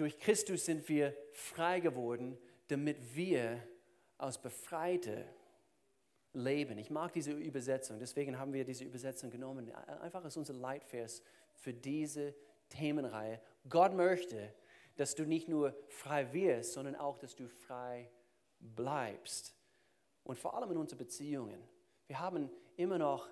[0.00, 3.62] durch Christus sind wir frei geworden, damit wir
[4.18, 5.24] als Befreite
[6.32, 6.78] leben.
[6.78, 11.22] Ich mag diese Übersetzung, deswegen haben wir diese Übersetzung genommen, einfach als unser Leitvers
[11.54, 12.34] für diese
[12.68, 13.40] Themenreihe.
[13.68, 14.52] Gott möchte,
[14.96, 18.10] dass du nicht nur frei wirst, sondern auch, dass du frei
[18.60, 19.54] bleibst.
[20.24, 21.62] Und vor allem in unseren Beziehungen.
[22.06, 23.28] Wir haben immer noch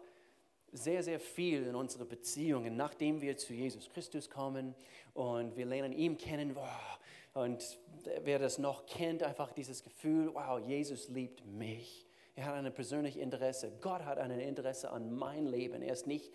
[0.73, 4.75] sehr, sehr viel in unseren Beziehungen, nachdem wir zu Jesus Christus kommen
[5.15, 6.55] und wir lernen ihn kennen.
[6.55, 6.99] Wow,
[7.35, 7.79] und
[8.23, 12.07] wer das noch kennt, einfach dieses Gefühl, wow, Jesus liebt mich.
[12.35, 13.73] Er hat ein persönliches Interesse.
[13.81, 15.83] Gott hat ein Interesse an mein Leben.
[15.83, 16.33] Er ist nicht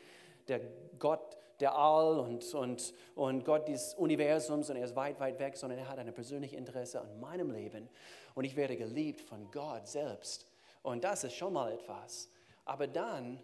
[0.48, 0.62] der
[0.98, 5.56] Gott der All und, und, und Gott des Universums und er ist weit, weit weg,
[5.56, 7.88] sondern er hat ein persönliches Interesse an meinem Leben
[8.34, 10.48] und ich werde geliebt von Gott selbst.
[10.82, 12.30] Und das ist schon mal etwas.
[12.66, 13.40] Aber dann,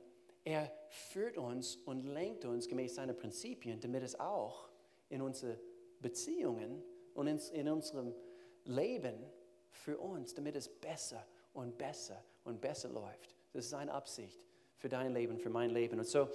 [0.47, 4.69] er führt uns und lenkt uns gemäß seiner Prinzipien, damit es auch
[5.09, 5.59] in unsere
[5.99, 6.81] Beziehungen
[7.15, 8.15] und in, in unserem
[8.63, 9.25] Leben
[9.69, 13.35] für uns, damit es besser und besser und besser läuft.
[13.51, 14.39] Das ist seine Absicht
[14.77, 15.99] für dein Leben, für mein Leben.
[15.99, 16.29] Und so,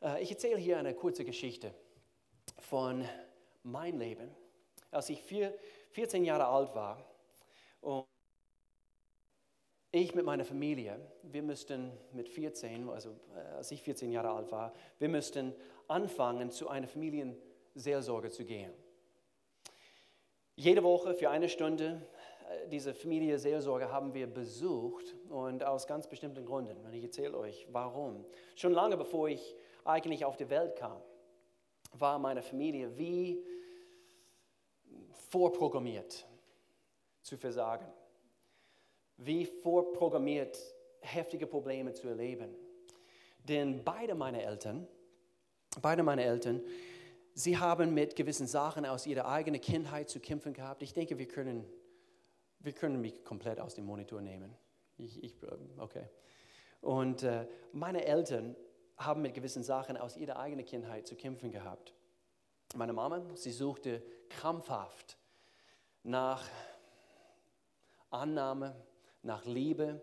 [0.00, 1.74] äh, ich erzähle hier eine kurze Geschichte
[2.60, 3.04] von
[3.64, 4.30] meinem Leben.
[4.92, 5.58] Als ich vier,
[5.90, 7.04] 14 Jahre alt war
[7.80, 8.04] und
[9.94, 14.50] ich mit meiner Familie, wir müssten mit 14, also äh, als ich 14 Jahre alt
[14.50, 15.54] war, wir müssten
[15.86, 18.72] anfangen, zu einer Familienseelsorge zu gehen.
[20.56, 22.02] Jede Woche für eine Stunde
[22.48, 26.84] äh, diese Familie Seelsorge haben wir besucht und aus ganz bestimmten Gründen.
[26.84, 28.24] Und ich erzähle euch, warum.
[28.56, 31.00] Schon lange bevor ich eigentlich auf die Welt kam,
[31.92, 33.44] war meine Familie wie
[35.30, 36.26] vorprogrammiert
[37.22, 37.86] zu versagen,
[39.16, 40.58] wie vorprogrammiert
[41.00, 42.54] heftige Probleme zu erleben.
[43.38, 44.86] Denn beide meine Eltern,
[45.80, 46.62] beide meine Eltern,
[47.34, 50.82] sie haben mit gewissen Sachen aus ihrer eigenen Kindheit zu kämpfen gehabt.
[50.82, 51.64] Ich denke, wir können,
[52.60, 54.54] wir können mich komplett aus dem Monitor nehmen.
[54.96, 55.34] Ich, ich,
[55.78, 56.08] okay.
[56.80, 58.56] Und äh, meine Eltern
[58.96, 61.94] haben mit gewissen Sachen aus ihrer eigenen Kindheit zu kämpfen gehabt.
[62.74, 65.18] Meine Mama, sie suchte krampfhaft
[66.02, 66.44] nach
[68.10, 68.74] Annahme,
[69.24, 70.00] nach Liebe,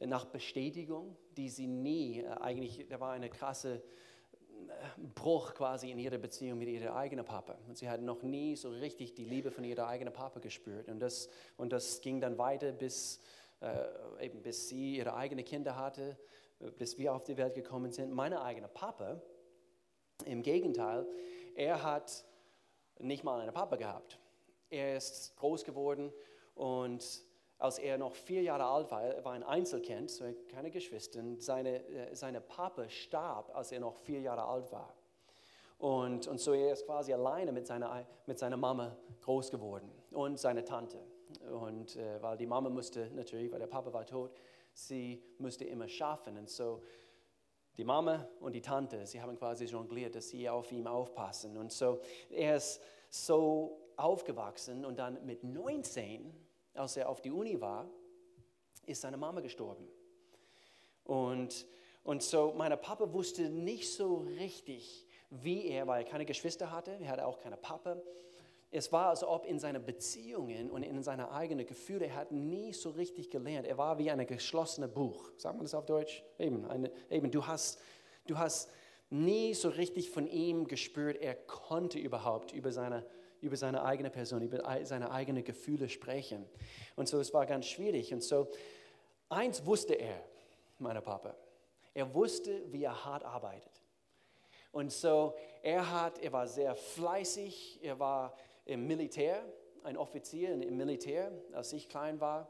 [0.00, 5.98] nach Bestätigung, die sie nie, äh, eigentlich, da war eine krasse äh, Bruch quasi in
[5.98, 7.58] ihrer Beziehung mit ihrem eigenen Papa.
[7.66, 10.88] Und sie hat noch nie so richtig die Liebe von ihrem eigenen Papa gespürt.
[10.88, 13.20] Und das, und das ging dann weiter, bis,
[13.60, 16.16] äh, eben bis sie ihre eigenen Kinder hatte
[16.76, 18.12] bis wir auf die Welt gekommen sind.
[18.12, 19.20] Mein eigener Papa,
[20.24, 21.06] im Gegenteil,
[21.54, 22.24] er hat
[22.98, 24.18] nicht mal einen Papa gehabt.
[24.70, 26.12] Er ist groß geworden
[26.54, 27.24] und
[27.58, 30.12] als er noch vier Jahre alt war, er war ein Einzelkind,
[30.48, 34.94] keine Geschwister, seine, äh, seine Papa starb, als er noch vier Jahre alt war.
[35.78, 40.38] Und, und so er ist quasi alleine mit seiner, mit seiner Mama groß geworden und
[40.38, 40.98] seine Tante.
[41.52, 44.32] Und äh, weil die Mama musste natürlich, weil der Papa war tot,
[44.72, 46.36] sie musste immer schaffen.
[46.36, 46.82] Und so
[47.76, 51.56] die Mama und die Tante, sie haben quasi jongliert, dass sie auf ihn aufpassen.
[51.56, 56.32] Und so er ist so aufgewachsen und dann mit 19,
[56.74, 57.88] als er auf die Uni war,
[58.86, 59.86] ist seine Mama gestorben.
[61.04, 61.66] Und,
[62.04, 66.92] und so mein Papa wusste nicht so richtig, wie er, weil er keine Geschwister hatte,
[67.00, 67.96] er hatte auch keine Papa,
[68.70, 72.74] es war, als ob in seinen Beziehungen und in seine eigenen Gefühle, er hat nie
[72.74, 73.66] so richtig gelernt.
[73.66, 75.30] Er war wie ein geschlossenes Buch.
[75.38, 76.22] Sagt man das auf Deutsch?
[76.38, 77.80] Eben, eine, eben du, hast,
[78.26, 78.70] du hast
[79.08, 83.06] nie so richtig von ihm gespürt, er konnte überhaupt über seine,
[83.40, 86.48] über seine eigene Person, über seine eigenen Gefühle sprechen.
[86.96, 88.12] Und so, es war ganz schwierig.
[88.12, 88.48] Und so,
[89.28, 90.22] eins wusste er,
[90.78, 91.34] mein Papa.
[91.94, 93.82] Er wusste, wie er hart arbeitet.
[94.70, 98.34] Und so, er hat, er war sehr fleißig, er war
[98.64, 99.42] im Militär,
[99.82, 102.48] ein Offizier im Militär, als ich klein war.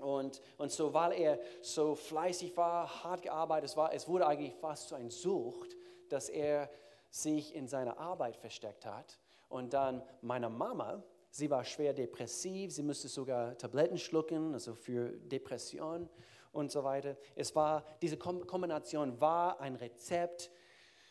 [0.00, 4.88] Und, und so, weil er so fleißig war, hart gearbeitet war, es wurde eigentlich fast
[4.88, 5.76] so ein Sucht,
[6.08, 6.68] dass er
[7.10, 9.18] sich in seiner Arbeit versteckt hat.
[9.48, 15.10] Und dann meine Mama, sie war schwer depressiv, sie musste sogar Tabletten schlucken, also für
[15.10, 16.08] Depression
[16.52, 17.16] und so weiter.
[17.34, 20.50] Es war, diese Kombination war ein Rezept,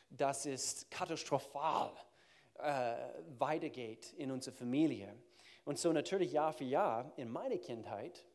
[0.09, 1.91] das ist katastrophal
[2.59, 2.95] äh,
[3.37, 5.15] weitergeht in unserer Familie.
[5.65, 8.25] Und so natürlich Jahr für Jahr in meiner Kindheit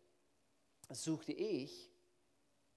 [0.90, 1.90] suchte ich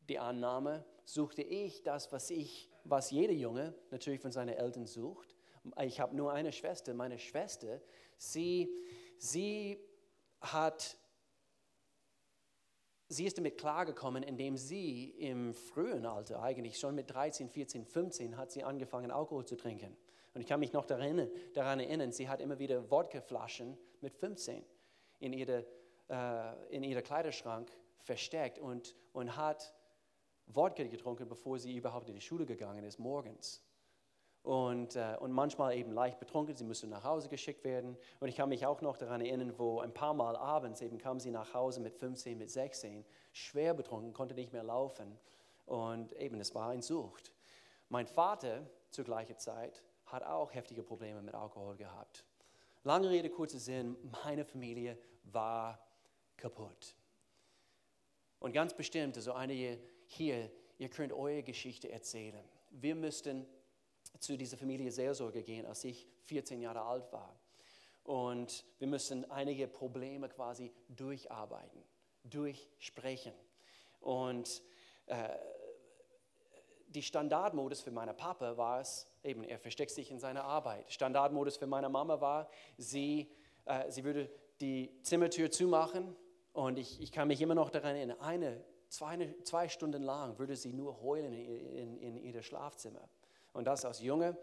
[0.08, 5.33] die Annahme, suchte ich das, was ich, was jeder Junge natürlich von seinen Eltern sucht.
[5.82, 6.94] Ich habe nur eine Schwester.
[6.94, 7.82] Meine Schwester,
[8.18, 8.70] sie,
[9.18, 9.80] sie
[10.42, 10.98] hat
[13.14, 18.38] sie ist damit klargekommen, indem sie im frühen Alter, eigentlich schon mit 13, 14, 15,
[18.38, 19.96] hat sie angefangen, Alkohol zu trinken
[20.34, 24.64] Und ich kann mich noch daran, daran erinnern, sie hat immer wieder Wodkaflaschen mit 15
[25.20, 25.66] in ihre,
[26.10, 29.74] äh, in ihre Kleiderschrank versteckt und, und hat
[30.48, 33.64] Wodka getrunken, bevor sie überhaupt in die Schule gegangen ist, morgens.
[34.44, 37.98] Und, äh, und manchmal eben leicht betrunken, sie musste nach Hause geschickt werden.
[38.20, 41.20] Und ich kann mich auch noch daran erinnern, wo ein paar Mal abends eben kam
[41.20, 45.18] sie nach Hause mit 15, mit 16, schwer betrunken, konnte nicht mehr laufen.
[45.66, 47.32] Und eben, es war ein Sucht.
[47.88, 52.26] Mein Vater zur gleichen Zeit hat auch heftige Probleme mit Alkohol gehabt.
[52.84, 55.80] Lange Rede, kurzer Sinn, meine Familie war
[56.36, 56.96] kaputt.
[58.40, 62.44] Und ganz bestimmt, also einige hier, ihr könnt eure Geschichte erzählen.
[62.72, 63.48] Wir müssten
[64.20, 67.36] zu dieser Familie Seelsorge gehen, als ich 14 Jahre alt war.
[68.04, 71.82] Und wir müssen einige Probleme quasi durcharbeiten,
[72.24, 73.34] durchsprechen.
[74.02, 74.62] Und
[75.06, 75.30] äh,
[76.88, 80.92] die Standardmodus für meinen Papa war es, eben, er versteckt sich in seiner Arbeit.
[80.92, 83.32] Standardmodus für meine Mama war, sie,
[83.66, 84.30] äh, sie würde
[84.62, 86.16] die Zimmertür zumachen
[86.52, 90.56] und ich, ich kann mich immer noch daran erinnern, eine, zwei, zwei Stunden lang würde
[90.56, 93.10] sie nur heulen in, in, in ihr Schlafzimmer.
[93.54, 94.38] Und das als Junge.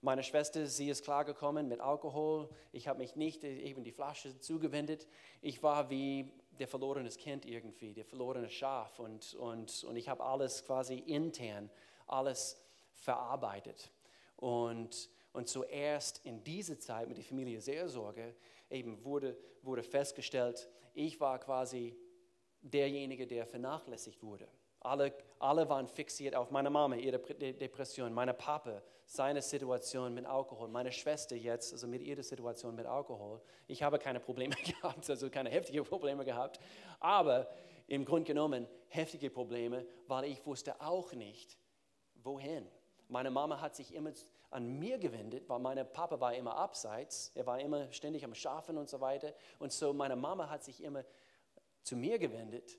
[0.00, 2.48] Meine Schwester, sie ist klargekommen mit Alkohol.
[2.70, 5.08] Ich habe mich nicht eben die Flasche zugewendet.
[5.40, 8.98] Ich war wie der verlorene Kind irgendwie, der verlorene Schaf.
[8.98, 11.70] Und, und, und ich habe alles quasi intern,
[12.06, 12.60] alles
[12.92, 13.90] verarbeitet.
[14.36, 18.34] Und, und zuerst in dieser Zeit mit der Familie Seelsorge
[18.70, 21.96] eben wurde, wurde festgestellt, ich war quasi
[22.60, 24.48] derjenige, der vernachlässigt wurde.
[24.80, 30.68] Alle, alle waren fixiert auf meine Mama, ihre Depression, meine Papa, seine Situation mit Alkohol,
[30.68, 33.40] meine Schwester jetzt, also mit ihrer Situation mit Alkohol.
[33.66, 36.60] Ich habe keine Probleme gehabt, also keine heftigen Probleme gehabt,
[37.00, 37.48] aber
[37.86, 41.58] im Grunde genommen heftige Probleme, weil ich wusste auch nicht,
[42.22, 42.68] wohin.
[43.08, 44.12] Meine Mama hat sich immer
[44.50, 48.76] an mir gewendet, weil mein Papa war immer abseits, er war immer ständig am Schafen
[48.76, 49.34] und so weiter.
[49.58, 51.04] Und so meine Mama hat sich immer
[51.82, 52.78] zu mir gewendet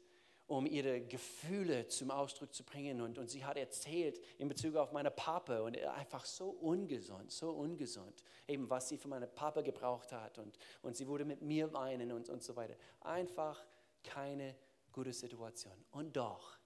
[0.50, 3.02] um ihre Gefühle zum Ausdruck zu bringen.
[3.02, 7.52] Und, und sie hat erzählt in Bezug auf meine Papa und einfach so ungesund, so
[7.52, 10.40] ungesund, eben was sie für meine Papa gebraucht hat.
[10.40, 12.76] Und, und sie wurde mit mir weinen und, und so weiter.
[13.02, 13.64] Einfach
[14.04, 14.56] keine
[14.92, 15.86] gute Situation.
[15.92, 16.58] Und doch,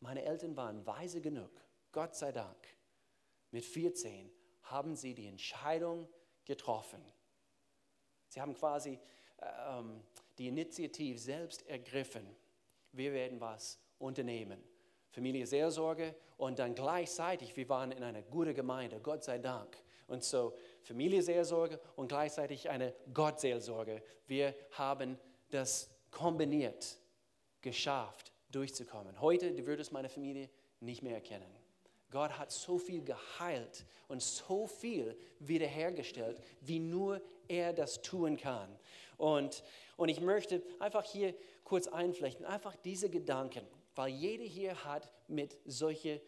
[0.00, 1.50] meine Eltern waren weise genug,
[1.92, 2.58] Gott sei Dank.
[3.50, 4.30] Mit 14
[4.64, 6.06] haben sie die Entscheidung
[6.44, 7.02] getroffen.
[8.28, 9.00] Sie haben quasi
[9.40, 10.02] ähm,
[10.36, 12.36] die Initiative selbst ergriffen
[12.92, 14.62] wir werden was unternehmen.
[15.10, 19.76] Familie Seelsorge und dann gleichzeitig, wir waren in einer guten Gemeinde, Gott sei Dank.
[20.06, 24.02] Und so Familie Seelsorge und gleichzeitig eine Gottseelsorge.
[24.26, 25.18] Wir haben
[25.50, 26.98] das kombiniert
[27.60, 29.20] geschafft, durchzukommen.
[29.20, 30.48] Heute du würdest meine Familie
[30.80, 31.50] nicht mehr erkennen.
[32.10, 38.68] Gott hat so viel geheilt und so viel wiederhergestellt, wie nur er das tun kann.
[39.16, 39.62] Und,
[39.96, 41.34] und ich möchte einfach hier
[41.70, 43.64] kurz einflechten, einfach diese Gedanken,
[43.94, 46.20] weil jeder hier hat mit solchen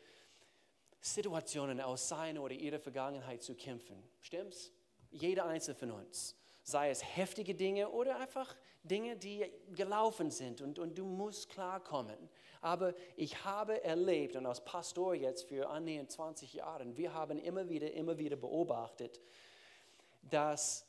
[1.00, 4.00] Situationen aus seiner oder ihrer Vergangenheit zu kämpfen.
[4.20, 4.70] Stimmt's?
[5.10, 6.36] Jeder einzelne von uns.
[6.62, 8.54] Sei es heftige Dinge oder einfach
[8.84, 9.44] Dinge, die
[9.74, 12.30] gelaufen sind und, und du musst klarkommen.
[12.60, 17.68] Aber ich habe erlebt und als Pastor jetzt für annähernd 20 Jahre, wir haben immer
[17.68, 19.20] wieder, immer wieder beobachtet,
[20.22, 20.86] dass,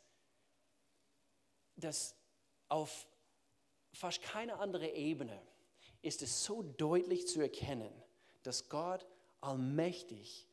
[1.76, 2.16] dass
[2.70, 3.08] auf
[3.94, 5.42] fast keine andere Ebene
[6.02, 7.92] ist es so deutlich zu erkennen,
[8.44, 9.08] dass Gott
[9.40, 10.48] allmächtig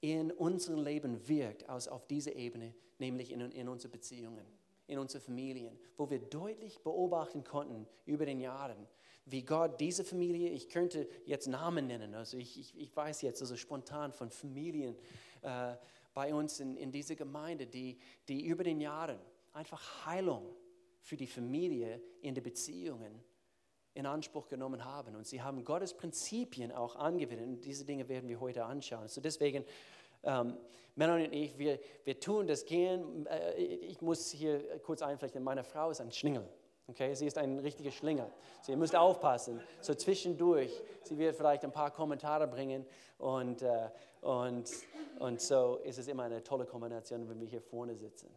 [0.00, 4.46] in unserem Leben wirkt, als auf dieser Ebene, nämlich in, in unsere Beziehungen,
[4.86, 8.88] in unsere Familien, wo wir deutlich beobachten konnten über den Jahren,
[9.26, 13.42] wie Gott diese Familie, ich könnte jetzt Namen nennen, also ich, ich, ich weiß jetzt
[13.42, 14.96] also spontan von Familien
[15.42, 15.74] äh,
[16.14, 19.20] bei uns in, in dieser Gemeinde, die, die über den Jahren
[19.52, 20.56] einfach Heilung
[21.00, 23.22] für die Familie in den Beziehungen
[23.94, 25.16] in Anspruch genommen haben.
[25.16, 27.46] Und sie haben Gottes Prinzipien auch angewendet.
[27.46, 29.08] Und diese Dinge werden wir heute anschauen.
[29.08, 29.64] So deswegen,
[30.22, 30.56] ähm,
[30.94, 33.26] Melanie und ich, wir, wir tun das gern.
[33.26, 36.48] Äh, ich muss hier kurz einflechten, meine Frau ist ein Schlingel.
[36.86, 38.26] Okay, sie ist ein richtiger Schlingel.
[38.62, 39.60] Sie müsst aufpassen.
[39.80, 40.72] So zwischendurch,
[41.04, 42.84] sie wird vielleicht ein paar Kommentare bringen
[43.18, 43.88] und, äh,
[44.22, 44.68] und,
[45.20, 48.28] und so ist es immer eine tolle Kombination, wenn wir hier vorne sitzen.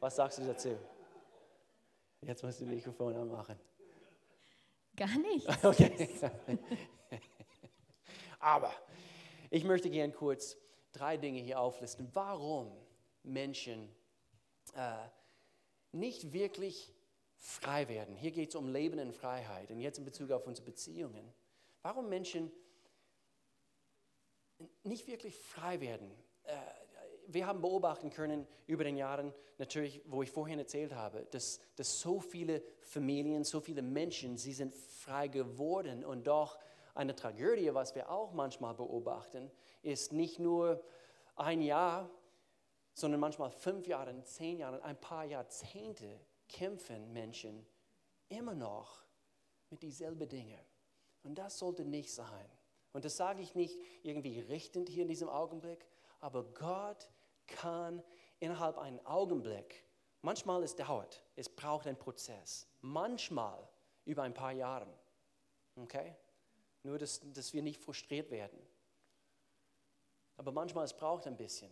[0.00, 0.70] Was sagst du dazu?
[2.26, 3.58] Jetzt musst du das Mikrofon anmachen.
[4.96, 5.46] Gar nicht.
[5.64, 6.08] Okay.
[8.38, 8.72] Aber
[9.50, 10.56] ich möchte gerne kurz
[10.92, 12.70] drei Dinge hier auflisten, warum
[13.22, 13.88] Menschen
[14.74, 15.08] äh,
[15.92, 16.92] nicht wirklich
[17.36, 18.16] frei werden.
[18.16, 21.32] Hier geht es um Leben in Freiheit und jetzt in Bezug auf unsere Beziehungen.
[21.82, 22.52] Warum Menschen
[24.82, 26.10] nicht wirklich frei werden.
[26.44, 26.56] Äh,
[27.28, 32.00] wir haben beobachten können über den Jahren, natürlich, wo ich vorhin erzählt habe, dass, dass
[32.00, 36.58] so viele Familien, so viele Menschen, sie sind frei geworden und doch
[36.94, 39.50] eine Tragödie, was wir auch manchmal beobachten,
[39.82, 40.82] ist nicht nur
[41.36, 42.10] ein Jahr,
[42.94, 47.66] sondern manchmal fünf Jahre, zehn Jahre, ein paar Jahrzehnte kämpfen Menschen
[48.28, 49.04] immer noch
[49.70, 50.60] mit dieselben Dingen.
[51.22, 52.48] Und das sollte nicht sein.
[52.92, 55.84] Und das sage ich nicht irgendwie richtend hier in diesem Augenblick,
[56.24, 57.06] aber Gott
[57.46, 58.02] kann
[58.40, 59.84] innerhalb einen Augenblick,
[60.22, 63.68] manchmal es dauert, es braucht einen Prozess, manchmal
[64.06, 64.88] über ein paar Jahre.
[65.76, 66.16] Okay?
[66.82, 68.58] Nur, dass, dass wir nicht frustriert werden.
[70.38, 71.70] Aber manchmal es braucht ein bisschen.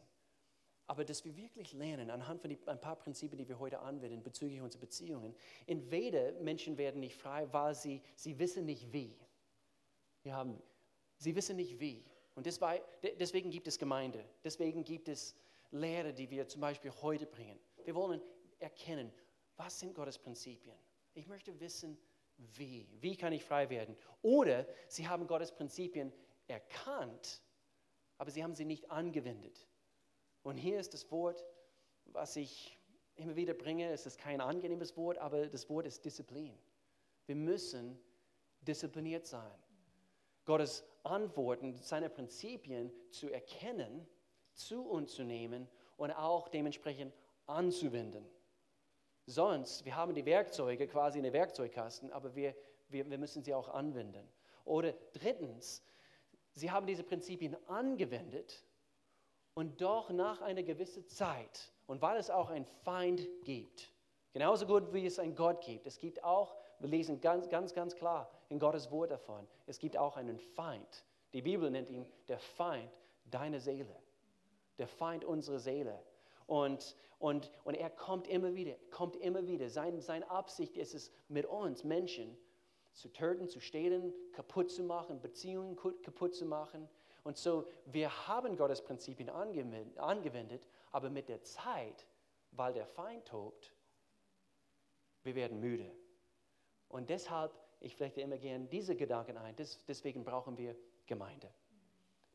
[0.87, 4.23] Aber dass wir wirklich lernen, anhand von die, ein paar Prinzipien, die wir heute anwenden
[4.23, 5.35] bezüglich unserer Beziehungen,
[5.67, 9.19] entweder Menschen werden nicht frei, weil sie, sie wissen nicht wie.
[10.23, 10.63] Wir haben,
[11.17, 12.05] sie wissen nicht wie.
[12.35, 15.35] Und deswegen gibt es Gemeinde, deswegen gibt es
[15.71, 17.59] Lehre, die wir zum Beispiel heute bringen.
[17.85, 18.23] Wir wollen
[18.59, 19.13] erkennen,
[19.57, 20.77] was sind Gottes Prinzipien.
[21.15, 21.99] Ich möchte wissen,
[22.37, 22.89] wie.
[23.01, 23.97] Wie kann ich frei werden?
[24.23, 26.13] Oder sie haben Gottes Prinzipien
[26.47, 27.43] erkannt,
[28.19, 29.67] aber sie haben sie nicht angewendet.
[30.43, 31.45] Und hier ist das Wort,
[32.07, 32.79] was ich
[33.17, 33.91] immer wieder bringe.
[33.91, 36.59] Es ist kein angenehmes Wort, aber das Wort ist Disziplin.
[37.27, 37.99] Wir müssen
[38.61, 39.53] diszipliniert sein.
[40.45, 44.07] Gottes Antworten, seine Prinzipien zu erkennen,
[44.55, 47.13] zu uns zu nehmen und auch dementsprechend
[47.47, 48.27] anzuwenden.
[49.27, 52.55] Sonst, wir haben die Werkzeuge quasi in der Werkzeugkasten, aber wir,
[52.89, 54.29] wir, wir müssen sie auch anwenden.
[54.65, 55.83] Oder drittens,
[56.55, 58.65] sie haben diese Prinzipien angewendet
[59.55, 63.93] und doch nach einer gewissen Zeit, und weil es auch einen Feind gibt,
[64.33, 67.95] genauso gut wie es einen Gott gibt, es gibt auch, wir lesen ganz, ganz, ganz
[67.95, 71.05] klar in Gottes Wort davon, es gibt auch einen Feind.
[71.33, 72.91] Die Bibel nennt ihn der Feind
[73.25, 73.97] deiner Seele,
[74.79, 76.03] der Feind unserer Seele.
[76.47, 79.71] Und, und, und er kommt immer wieder, kommt immer wieder.
[79.71, 82.37] Sein, seine Absicht ist es, mit uns Menschen
[82.93, 86.89] zu töten, zu stehlen, kaputt zu machen, Beziehungen kaputt zu machen.
[87.23, 92.09] Und so, wir haben Gottes Prinzipien angewendet, aber mit der Zeit,
[92.51, 93.73] weil der Feind tobt,
[95.23, 95.95] wir werden müde.
[96.93, 99.57] Und deshalb, ich flechte immer gerne diese Gedanken ein,
[99.89, 101.49] deswegen brauchen wir Gemeinde.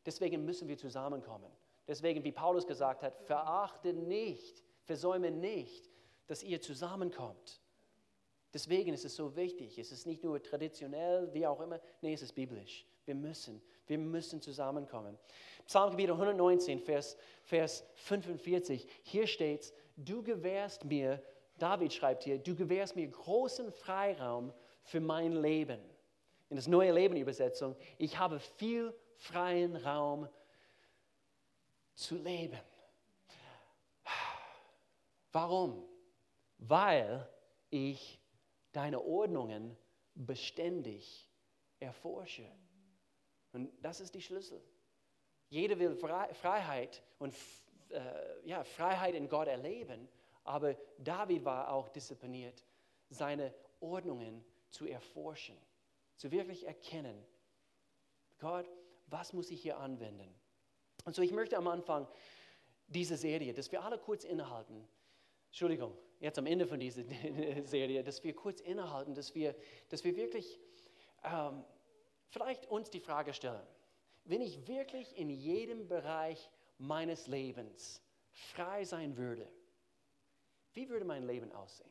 [0.04, 1.50] Deswegen müssen wir zusammenkommen.
[1.86, 5.88] Deswegen, wie Paulus gesagt hat, verachte nicht, versäume nicht,
[6.26, 7.62] dass ihr zusammenkommt.
[8.52, 9.78] Deswegen ist es so wichtig.
[9.78, 12.84] Es ist nicht nur traditionell, wie auch immer, nee, es ist biblisch.
[13.04, 15.16] Wir müssen, wir müssen zusammenkommen.
[15.66, 21.22] Psalmgebiet 119, Vers, Vers 45, hier steht, du gewährst mir,
[21.58, 25.80] David schreibt hier, du gewährst mir großen Freiraum für mein Leben.
[26.48, 30.28] In das neue Leben Übersetzung, ich habe viel freien Raum
[31.94, 32.60] zu leben.
[35.32, 35.84] Warum?
[36.58, 37.28] Weil
[37.70, 38.18] ich
[38.72, 39.76] deine Ordnungen
[40.14, 41.28] beständig
[41.80, 42.50] erforsche.
[43.52, 44.62] Und das ist die Schlüssel.
[45.48, 47.34] Jeder will Freiheit und
[47.90, 48.00] äh,
[48.44, 50.08] ja, Freiheit in Gott erleben,
[50.48, 52.64] aber David war auch diszipliniert,
[53.10, 55.56] seine Ordnungen zu erforschen,
[56.16, 57.22] zu wirklich erkennen,
[58.38, 58.66] Gott,
[59.08, 60.34] was muss ich hier anwenden?
[61.04, 62.08] Und so, ich möchte am Anfang
[62.86, 64.88] dieser Serie, dass wir alle kurz innehalten,
[65.48, 67.02] Entschuldigung, jetzt am Ende von dieser
[67.64, 69.54] Serie, dass wir kurz innehalten, dass wir,
[69.90, 70.58] dass wir wirklich
[71.24, 71.62] ähm,
[72.28, 73.66] vielleicht uns die Frage stellen,
[74.24, 79.46] wenn ich wirklich in jedem Bereich meines Lebens frei sein würde,
[80.78, 81.90] wie würde mein Leben aussehen?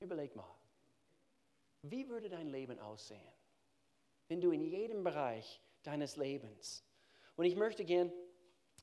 [0.00, 0.56] Überleg mal.
[1.82, 3.20] Wie würde dein Leben aussehen,
[4.28, 6.82] wenn du in jedem Bereich deines Lebens,
[7.36, 8.10] und ich möchte gern,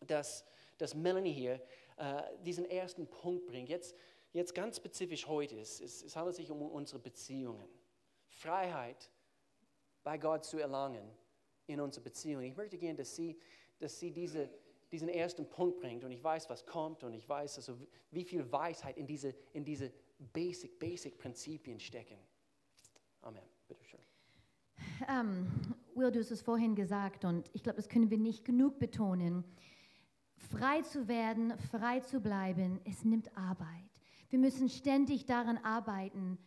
[0.01, 0.45] dass,
[0.77, 1.59] dass Melanie hier
[1.97, 3.95] äh, diesen ersten Punkt bringt, jetzt,
[4.33, 7.67] jetzt ganz spezifisch heute, es, es, es handelt sich um unsere Beziehungen.
[8.27, 9.09] Freiheit
[10.03, 11.09] bei Gott zu erlangen
[11.65, 12.43] in unserer Beziehung.
[12.43, 13.39] Ich möchte gerne, dass sie,
[13.79, 14.47] dass sie diese,
[14.91, 17.77] diesen ersten Punkt bringt und ich weiß, was kommt und ich weiß, also,
[18.11, 19.91] wie viel Weisheit in diese, in diese
[20.33, 22.17] Basic, Basic Prinzipien stecken.
[23.21, 23.43] Amen.
[23.67, 23.99] Bitte schön.
[25.07, 25.47] Um,
[25.95, 29.43] Will, du hast es vorhin gesagt und ich glaube, das können wir nicht genug betonen.
[30.37, 33.67] Frei zu werden, frei zu bleiben, es nimmt Arbeit.
[34.29, 36.37] Wir müssen ständig daran arbeiten,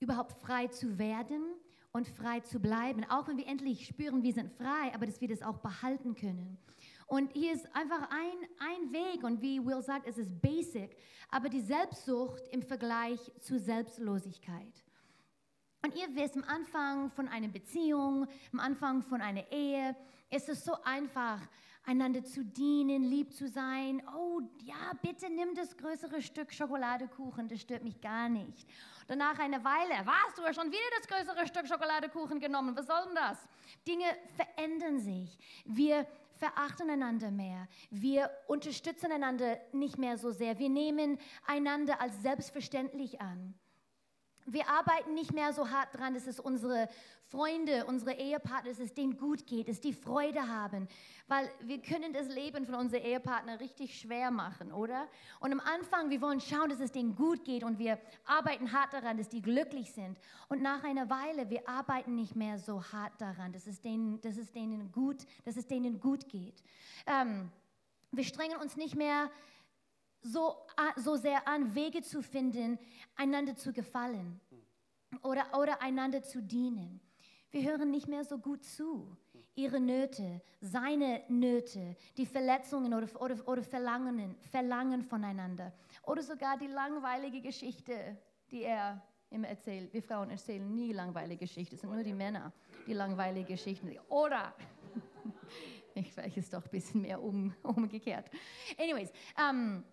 [0.00, 1.42] überhaupt frei zu werden
[1.92, 3.04] und frei zu bleiben.
[3.10, 6.58] Auch wenn wir endlich spüren, wir sind frei, aber dass wir das auch behalten können.
[7.08, 10.94] Und hier ist einfach ein, ein Weg und wie Will sagt, es ist basic,
[11.30, 14.84] aber die Selbstsucht im Vergleich zu Selbstlosigkeit.
[15.82, 19.96] Und ihr wisst, am Anfang von einer Beziehung, am Anfang von einer Ehe,
[20.30, 21.40] ist es so einfach,
[21.88, 24.02] einander zu dienen, lieb zu sein.
[24.14, 28.68] Oh ja, bitte nimm das größere Stück Schokoladekuchen, das stört mich gar nicht.
[29.08, 32.86] Und nach einer Weile, was, du hast schon wieder das größere Stück Schokoladekuchen genommen, was
[32.86, 33.48] soll denn das?
[33.86, 34.04] Dinge
[34.36, 35.38] verändern sich.
[35.64, 36.06] Wir
[36.38, 37.68] verachten einander mehr.
[37.90, 40.58] Wir unterstützen einander nicht mehr so sehr.
[40.58, 43.54] Wir nehmen einander als selbstverständlich an.
[44.50, 46.88] Wir arbeiten nicht mehr so hart dran, dass es unsere
[47.30, 50.88] Freunde, unsere Ehepartner, dass es denen gut geht, dass die Freude haben.
[51.26, 55.06] Weil wir können das Leben von unseren Ehepartner richtig schwer machen, oder?
[55.40, 58.94] Und am Anfang, wir wollen schauen, dass es denen gut geht und wir arbeiten hart
[58.94, 60.18] daran, dass die glücklich sind.
[60.48, 64.38] Und nach einer Weile, wir arbeiten nicht mehr so hart daran, dass es denen, dass
[64.38, 66.62] es denen, gut, dass es denen gut geht.
[67.06, 67.50] Ähm,
[68.10, 69.30] wir strengen uns nicht mehr
[70.22, 70.56] so,
[70.96, 72.78] so sehr an, Wege zu finden,
[73.16, 74.40] einander zu gefallen
[75.22, 77.00] oder, oder einander zu dienen.
[77.50, 79.16] Wir hören nicht mehr so gut zu.
[79.54, 85.72] Ihre Nöte, seine Nöte, die Verletzungen oder, oder, oder Verlangen, Verlangen voneinander.
[86.04, 88.16] Oder sogar die langweilige Geschichte,
[88.50, 89.92] die er immer erzählt.
[89.92, 92.52] Wir Frauen erzählen nie langweilige Geschichten, es sind nur die Männer,
[92.86, 93.92] die langweilige Geschichten.
[94.08, 94.54] Oder,
[95.94, 98.30] ich weiß es doch ein bisschen mehr um, umgekehrt.
[98.78, 99.84] Anyways, um, ähm,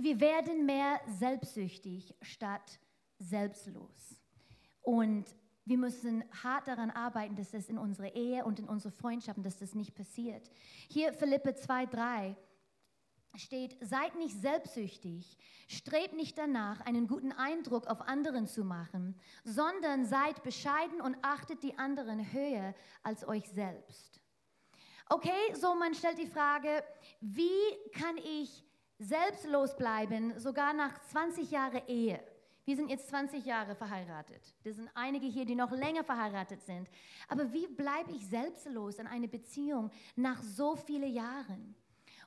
[0.00, 2.78] wir werden mehr selbstsüchtig statt
[3.18, 4.20] selbstlos.
[4.80, 5.26] Und
[5.64, 9.58] wir müssen hart daran arbeiten, dass das in unserer Ehe und in unseren Freundschaften, dass
[9.58, 10.50] das nicht passiert.
[10.88, 12.36] Hier Philippe 2,3
[13.36, 15.36] steht, seid nicht selbstsüchtig,
[15.66, 19.14] strebt nicht danach, einen guten Eindruck auf anderen zu machen,
[19.44, 24.22] sondern seid bescheiden und achtet die anderen höher als euch selbst.
[25.10, 26.82] Okay, so man stellt die Frage,
[27.20, 28.64] wie kann ich
[28.98, 32.22] selbstlos bleiben, sogar nach 20 Jahren Ehe.
[32.64, 34.54] Wir sind jetzt 20 Jahre verheiratet.
[34.64, 36.88] Das sind einige hier, die noch länger verheiratet sind.
[37.26, 41.74] Aber wie bleibe ich selbstlos in einer Beziehung nach so vielen Jahren?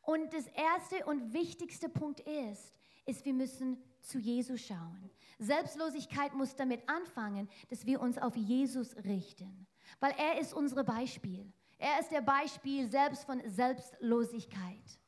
[0.01, 2.73] Und das erste und wichtigste Punkt ist,
[3.05, 5.11] ist, wir müssen zu Jesus schauen.
[5.37, 9.67] Selbstlosigkeit muss damit anfangen, dass wir uns auf Jesus richten,
[9.99, 11.51] weil er ist unser Beispiel.
[11.77, 15.00] Er ist der Beispiel selbst von Selbstlosigkeit.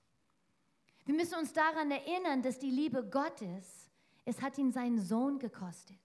[1.06, 3.92] Wir müssen uns daran erinnern, dass die Liebe Gottes,
[4.26, 6.00] es hat ihn seinen Sohn gekostet.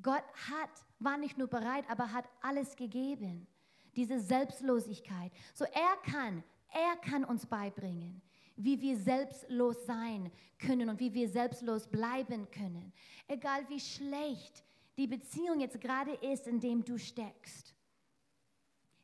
[0.00, 3.46] Gott hat, war nicht nur bereit, aber hat alles gegeben.
[3.94, 5.32] Diese Selbstlosigkeit.
[5.54, 8.22] So er kann, er kann uns beibringen,
[8.56, 12.92] wie wir selbstlos sein können und wie wir selbstlos bleiben können.
[13.28, 14.64] Egal wie schlecht
[14.96, 17.74] die Beziehung jetzt gerade ist, in dem du steckst.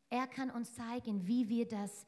[0.09, 2.07] Er kann uns zeigen, wie wir das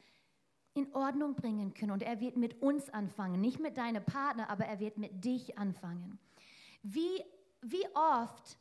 [0.74, 1.92] in Ordnung bringen können.
[1.92, 5.56] Und er wird mit uns anfangen, nicht mit deinem Partner, aber er wird mit dich
[5.56, 6.18] anfangen.
[6.82, 7.22] Wie,
[7.62, 8.58] wie oft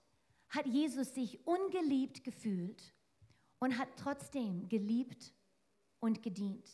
[0.50, 2.94] hat Jesus sich ungeliebt gefühlt
[3.60, 5.34] und hat trotzdem geliebt
[6.00, 6.70] und gedient?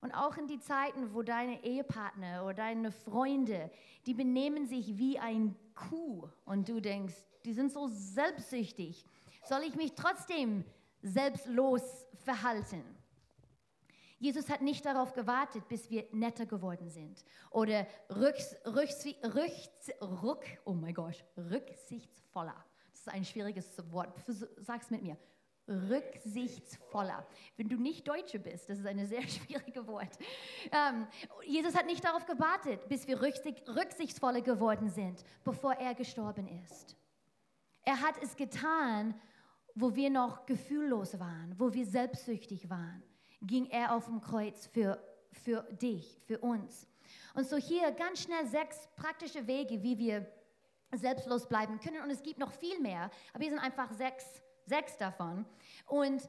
[0.00, 3.70] Und auch in die Zeiten, wo deine Ehepartner oder deine Freunde,
[4.06, 9.04] die benehmen sich wie ein Kuh und du denkst, die sind so selbstsüchtig,
[9.44, 10.64] soll ich mich trotzdem
[11.02, 12.84] selbstlos verhalten?
[14.18, 20.44] Jesus hat nicht darauf gewartet, bis wir netter geworden sind oder rücks, rücks, rücks, rück,
[20.64, 22.64] oh mein Gott, rücksichtsvoller.
[22.90, 24.12] Das ist ein schwieriges Wort.
[24.56, 25.16] Sag's mit mir.
[25.68, 27.26] Rücksichtsvoller.
[27.56, 30.18] Wenn du nicht Deutsche bist, das ist ein sehr schwieriges Wort.
[30.72, 31.06] Ähm,
[31.44, 36.96] Jesus hat nicht darauf gewartet, bis wir rücksichtsvoller geworden sind, bevor er gestorben ist.
[37.82, 39.14] Er hat es getan,
[39.74, 43.02] wo wir noch gefühllos waren, wo wir selbstsüchtig waren
[43.40, 46.86] ging er auf dem Kreuz für, für dich, für uns.
[47.34, 50.26] Und so hier ganz schnell sechs praktische Wege, wie wir
[50.92, 52.02] selbstlos bleiben können.
[52.02, 54.24] Und es gibt noch viel mehr, aber hier sind einfach sechs,
[54.66, 55.44] sechs davon.
[55.86, 56.22] Und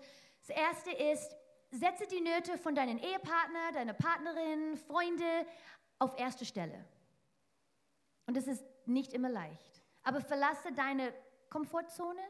[0.48, 1.36] das erste ist,
[1.72, 5.45] setze die Nöte von deinen Ehepartner, deiner Partnerin, Freunde
[6.00, 6.86] auf erste Stelle.
[8.26, 9.84] Und das ist nicht immer leicht.
[10.04, 11.13] Aber verlasse deine
[11.50, 12.22] Komfortzone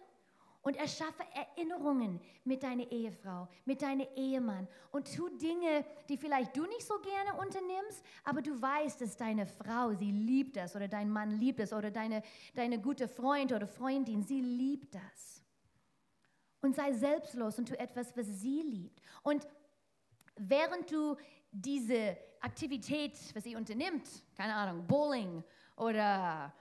[0.61, 6.65] und erschaffe Erinnerungen mit deiner Ehefrau, mit deinem Ehemann und tu Dinge, die vielleicht du
[6.65, 11.09] nicht so gerne unternimmst, aber du weißt, dass deine Frau, sie liebt das oder dein
[11.09, 12.23] Mann liebt es oder deine,
[12.55, 15.43] deine gute Freund oder Freundin, sie liebt das.
[16.61, 19.01] Und sei selbstlos und tu etwas, was sie liebt.
[19.23, 19.47] Und
[20.35, 21.15] während du
[21.51, 25.41] diese Aktivität, was sie unternimmt, keine Ahnung, Bowling
[25.77, 26.53] oder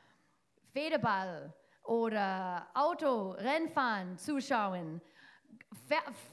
[0.72, 1.52] Federball
[1.88, 5.00] oder Auto, Rennfahren zuschauen,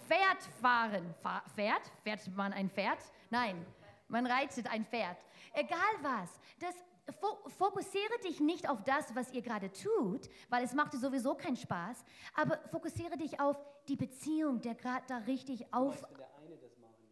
[0.08, 1.15] Pferd fahren.
[1.56, 1.82] Pferd?
[2.04, 3.00] Fährt man ein Pferd?
[3.30, 3.65] Nein.
[4.10, 5.18] man reitet ein Pferd.
[5.54, 6.30] Egal was.
[6.60, 6.76] Das,
[7.20, 11.36] fo fokussiere dich nicht auf das, was ihr gerade tut, weil es macht dir sowieso
[11.36, 12.04] keinen Spaß,
[12.36, 16.02] aber fokussiere dich auf die Beziehung, der gerade da richtig auf...
[16.02, 17.08] Wenn der eine das machen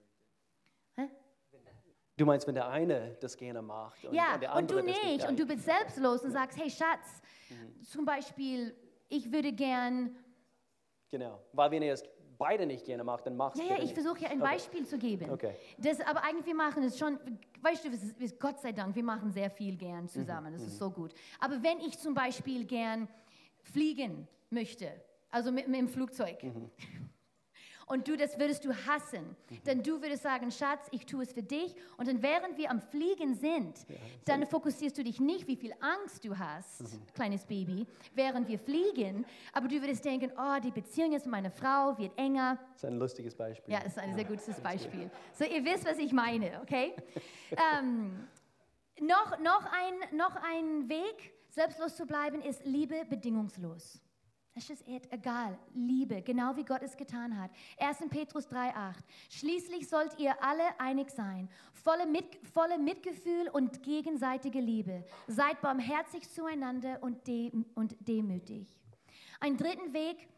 [0.97, 1.13] möchte.
[2.23, 4.87] Du meinst, wenn der eine das gerne macht und, Ja, und der und andere du
[4.87, 5.27] das nicht.
[5.27, 7.83] Und du bist selbstlos und sagst, hey Schatz, Mhm.
[7.83, 8.73] zum Beispiel,
[9.09, 10.15] ich würde gern...
[11.11, 12.01] Genau, weil wenn ihr es
[12.37, 14.97] beide nicht gerne macht, dann macht es Ja, ja, ich versuche ja ein Beispiel zu
[14.97, 15.29] geben.
[15.31, 15.53] Okay.
[15.77, 17.19] Das, aber eigentlich, wir machen es schon,
[17.61, 20.89] weißt du, ist, Gott sei Dank, wir machen sehr viel gern zusammen, das ist so
[20.89, 21.13] gut.
[21.41, 23.09] Aber wenn ich zum Beispiel gern
[23.63, 24.89] fliegen möchte,
[25.29, 26.37] also mit, mit dem Flugzeug,
[27.93, 31.43] und du, das würdest du hassen, dann du würdest sagen, Schatz, ich tue es für
[31.43, 31.75] dich.
[31.97, 33.85] Und dann während wir am Fliegen sind,
[34.25, 39.25] dann fokussierst du dich nicht, wie viel Angst du hast, kleines Baby, während wir fliegen,
[39.53, 42.85] aber du würdest denken, oh, die Beziehung jetzt mit meiner Frau wird enger, Das ist
[42.85, 43.71] ein lustiges Beispiel.
[43.71, 45.11] ja, das ist ein sehr gutes Beispiel.
[45.33, 46.95] So, ihr wisst, was ich meine, okay?
[47.51, 48.27] ähm,
[48.99, 54.01] noch, noch, ein, noch ein Weg, selbstlos zu bleiben, ist Liebe bedingungslos.
[54.55, 55.57] Das ist egal.
[55.73, 57.49] Liebe, genau wie Gott es getan hat.
[57.79, 58.09] 1.
[58.09, 58.95] Petrus 3,8.
[59.29, 65.03] Schließlich sollt ihr alle einig sein, volle, Mit, volle Mitgefühl und gegenseitige Liebe.
[65.27, 68.79] Seid barmherzig zueinander und, de, und demütig.
[69.39, 70.29] Einen dritten Weg,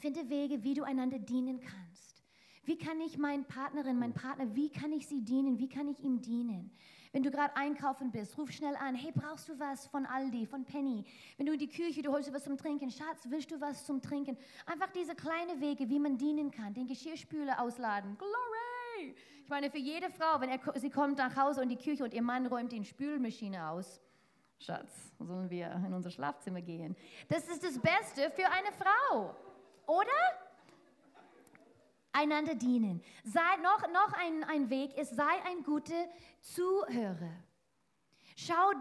[0.00, 2.22] Finde Wege, wie du einander dienen kannst.
[2.64, 5.58] Wie kann ich meinen Partnerin, meinen Partner, wie kann ich sie dienen?
[5.58, 6.70] Wie kann ich ihm dienen?
[7.12, 8.94] Wenn du gerade einkaufen bist, ruf schnell an.
[8.94, 11.04] Hey, brauchst du was von Aldi, von Penny?
[11.36, 12.88] Wenn du in die Küche, du holst dir was zum Trinken.
[12.90, 14.36] Schatz, willst du was zum Trinken?
[14.64, 16.72] Einfach diese kleinen Wege, wie man dienen kann.
[16.72, 18.16] Den Geschirrspüler ausladen.
[18.16, 19.16] Glory!
[19.42, 22.14] Ich meine, für jede Frau, wenn er, sie kommt nach Hause in die Küche und
[22.14, 24.00] ihr Mann räumt die Spülmaschine aus.
[24.60, 26.94] Schatz, sollen wir in unser Schlafzimmer gehen?
[27.28, 29.34] Das ist das Beste für eine Frau,
[29.86, 30.49] oder?
[32.12, 33.02] Einander dienen.
[33.24, 36.08] Sei, noch noch ein, ein Weg ist, sei ein guter
[36.40, 37.32] Zuhörer.
[38.36, 38.72] Schau,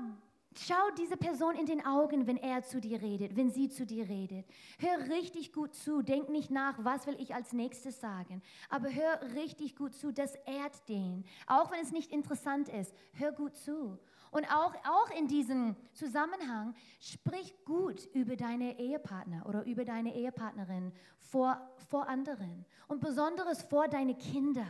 [0.55, 4.07] schau diese Person in den Augen, wenn er zu dir redet, wenn sie zu dir
[4.09, 4.45] redet.
[4.79, 6.01] Hör richtig gut zu.
[6.01, 8.41] Denk nicht nach, was will ich als nächstes sagen.
[8.69, 10.11] Aber hör richtig gut zu.
[10.11, 11.25] Das ehrt den.
[11.45, 13.99] Auch wenn es nicht interessant ist, hör gut zu.
[14.31, 20.91] Und auch, auch in diesem Zusammenhang, sprich gut über deine Ehepartner oder über deine Ehepartnerin
[21.17, 22.65] vor, vor anderen.
[22.87, 24.67] Und besonderes vor deine Kinder.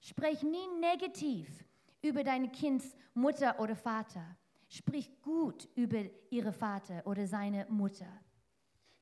[0.00, 1.64] Sprich nie negativ
[2.02, 4.24] über deine Kinds Mutter oder Vater.
[4.68, 8.06] Sprich gut über ihre Vater oder seine Mutter.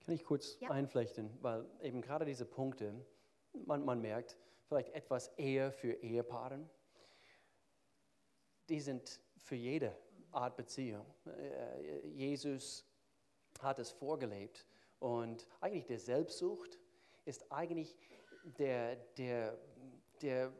[0.05, 0.71] Kann ich kurz Ja.
[0.71, 2.93] einflechten, weil eben gerade diese Punkte,
[3.67, 4.37] man, man merkt,
[4.67, 6.69] vielleicht etwas eher für Ehepaaren,
[8.69, 9.97] die sind für jede
[10.31, 11.07] Art Beziehung.
[11.27, 12.85] Äh, Jesus
[13.61, 14.67] hat es vorgelebt
[14.99, 16.79] und eigentlich der Selbstsucht
[17.25, 17.97] ist eigentlich
[18.59, 19.59] der, der,
[20.21, 20.53] der,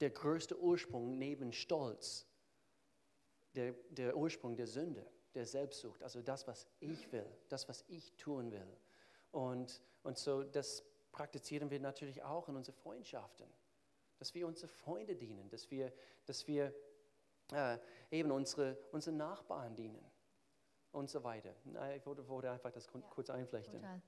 [0.00, 2.26] der größte Ursprung neben Stolz,
[3.54, 8.12] der, der Ursprung der Sünde, der Selbstsucht, also das, was ich will, das, was ich
[8.16, 8.76] tun will.
[9.30, 13.46] Und, und so das praktizieren wir natürlich auch in unseren Freundschaften,
[14.18, 15.92] dass wir unsere Freunde dienen, dass wir,
[16.26, 16.74] dass wir
[17.52, 17.78] äh,
[18.10, 20.04] eben unsere, unsere Nachbarn dienen
[20.92, 21.54] und so weiter.
[21.96, 23.80] Ich wollte, einfach das kurz einflechten.
[23.80, 24.00] Total.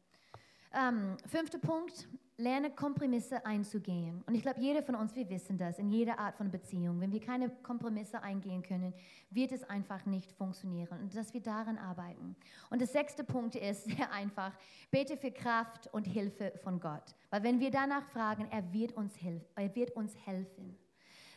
[0.74, 4.22] Ähm, fünfter Punkt, lerne Kompromisse einzugehen.
[4.26, 6.98] Und ich glaube, jeder von uns, wir wissen das, in jeder Art von Beziehung.
[6.98, 8.94] Wenn wir keine Kompromisse eingehen können,
[9.28, 11.00] wird es einfach nicht funktionieren.
[11.02, 12.37] Und dass wir daran arbeiten.
[12.70, 14.57] Und der sechste Punkt ist sehr einfach,
[14.90, 17.14] bete für Kraft und Hilfe von Gott.
[17.28, 20.78] Weil wenn wir danach fragen, er wird uns, hilf er wird uns helfen.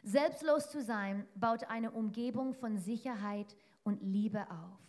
[0.07, 4.79] Selbstlos zu sein, baut eine Umgebung von Sicherheit und Liebe auf.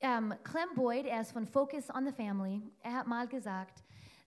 [0.00, 3.82] Ähm, Clem Boyd, er ist von Focus on the Family, er hat mal gesagt,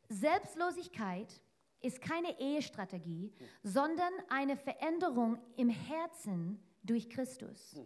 [0.10, 1.42] Selbstlosigkeit
[1.80, 3.32] ist keine Ehestrategie,
[3.64, 7.80] sondern eine Veränderung im Herzen durch Christus.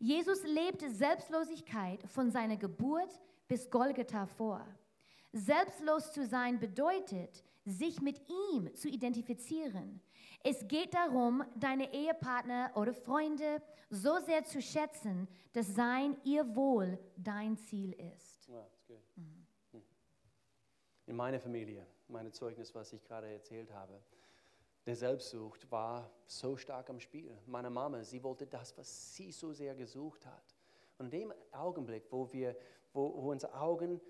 [0.00, 4.66] Jesus lebte Selbstlosigkeit von seiner Geburt bis Golgatha vor.
[5.32, 10.00] Selbstlos zu sein bedeutet, sich mit ihm zu identifizieren.
[10.44, 16.98] Es geht darum, deine Ehepartner oder Freunde so sehr zu schätzen, dass sein ihr Wohl
[17.16, 18.48] dein Ziel ist.
[18.48, 19.02] Ja, that's good.
[19.14, 19.82] Hm.
[21.06, 24.02] In meiner Familie, meine Zeugnis, was ich gerade erzählt habe,
[24.86, 27.38] der Selbstsucht war so stark am Spiel.
[27.46, 30.56] Meine Mama, sie wollte das, was sie so sehr gesucht hat.
[30.98, 32.56] Und in dem Augenblick, wo wir,
[32.92, 34.00] wo, wo unsere Augen,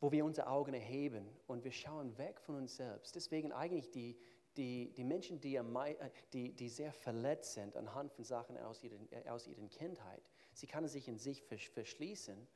[0.00, 4.16] wo wir unsere Augen erheben und wir schauen weg von uns selbst, deswegen eigentlich die,
[4.56, 8.96] die, die Menschen, die, äh, die, die sehr verletzt sind anhand von Sachen aus ihrer,
[9.10, 12.46] äh, aus ihrer Kindheit, sie können sich in sich versch- verschließen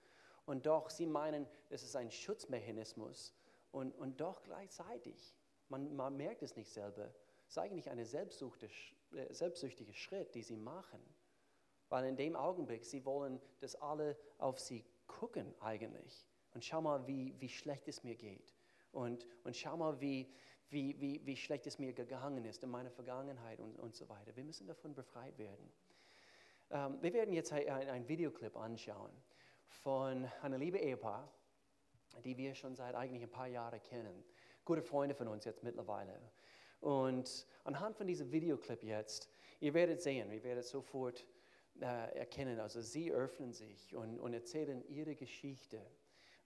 [0.44, 3.35] und doch, sie meinen, es ist ein Schutzmechanismus
[3.72, 5.35] und, und doch gleichzeitig,
[5.68, 7.12] man, man merkt es nicht selber,
[7.48, 11.00] ist eigentlich ein selbstsüchtiger Schritt, den sie machen.
[11.88, 16.26] Weil in dem Augenblick, sie wollen, dass alle auf sie gucken eigentlich.
[16.54, 18.54] Und schau mal, wie, wie schlecht es mir geht.
[18.90, 20.32] Und, und schau mal, wie,
[20.70, 24.35] wie, wie, wie schlecht es mir gegangen ist in meiner Vergangenheit und, und so weiter.
[24.35, 25.72] Wir müssen davon befreit werden.
[26.70, 29.12] Ähm, wir werden jetzt ein, ein Videoclip anschauen
[29.68, 31.33] von einer lieben Ehepaar,
[32.24, 34.24] die wir schon seit eigentlich ein paar Jahren kennen.
[34.64, 36.18] Gute Freunde von uns jetzt mittlerweile.
[36.81, 41.26] Und anhand von diesem Videoclip jetzt, ihr werdet sehen, ihr werdet sofort
[41.81, 45.81] äh, erkennen, also sie öffnen sich und, und erzählen ihre Geschichte,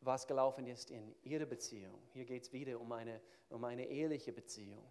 [0.01, 1.99] was gelaufen ist in ihrer Beziehung.
[2.13, 4.85] Hier geht es wieder um eine, um eine eheliche Beziehung.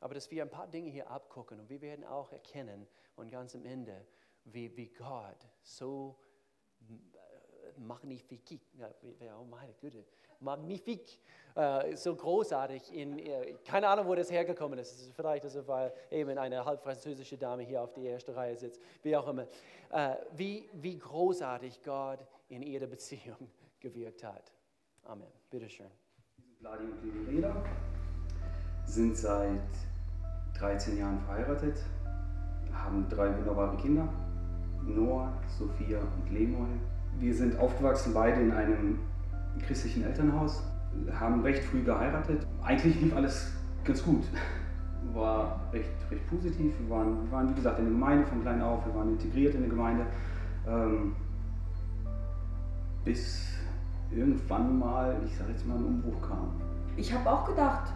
[0.00, 3.54] Aber dass wir ein paar Dinge hier abgucken und wir werden auch erkennen und ganz
[3.54, 4.04] am Ende,
[4.44, 6.18] wie, wie Gott so
[7.76, 8.42] magnifik,
[9.20, 10.04] ja, oh meine Güte,
[10.40, 11.20] magnifik,
[11.54, 15.12] äh, so großartig, in, äh, keine Ahnung, wo das hergekommen ist.
[15.14, 19.16] Vielleicht also, weil eben eine halb französische Dame hier auf der ersten Reihe sitzt, wie
[19.16, 19.46] auch immer.
[19.90, 23.48] Äh, wie, wie großartig Gott in ihrer Beziehung
[23.82, 24.52] gewirkt hat.
[25.04, 25.26] Amen.
[25.50, 25.86] Bitteschön.
[26.60, 27.44] Vladi und Lili
[28.86, 29.60] sind seit
[30.58, 31.82] 13 Jahren verheiratet,
[32.72, 34.08] haben drei wunderbare Kinder,
[34.82, 36.68] Noah, Sophia und Lemoy.
[37.18, 39.00] Wir sind aufgewachsen beide in einem
[39.66, 40.62] christlichen Elternhaus,
[41.12, 42.46] haben recht früh geheiratet.
[42.62, 43.52] Eigentlich lief alles
[43.84, 44.24] ganz gut.
[45.12, 46.72] War recht, recht positiv.
[46.78, 48.86] Wir waren, wir waren, wie gesagt, in der Gemeinde von klein auf.
[48.86, 50.06] Wir waren integriert in der Gemeinde.
[50.66, 51.16] Ähm,
[53.04, 53.52] bis
[54.14, 56.48] irgendwann mal, ich sage jetzt mal, ein Umbruch kam.
[56.96, 57.92] Ich habe auch gedacht,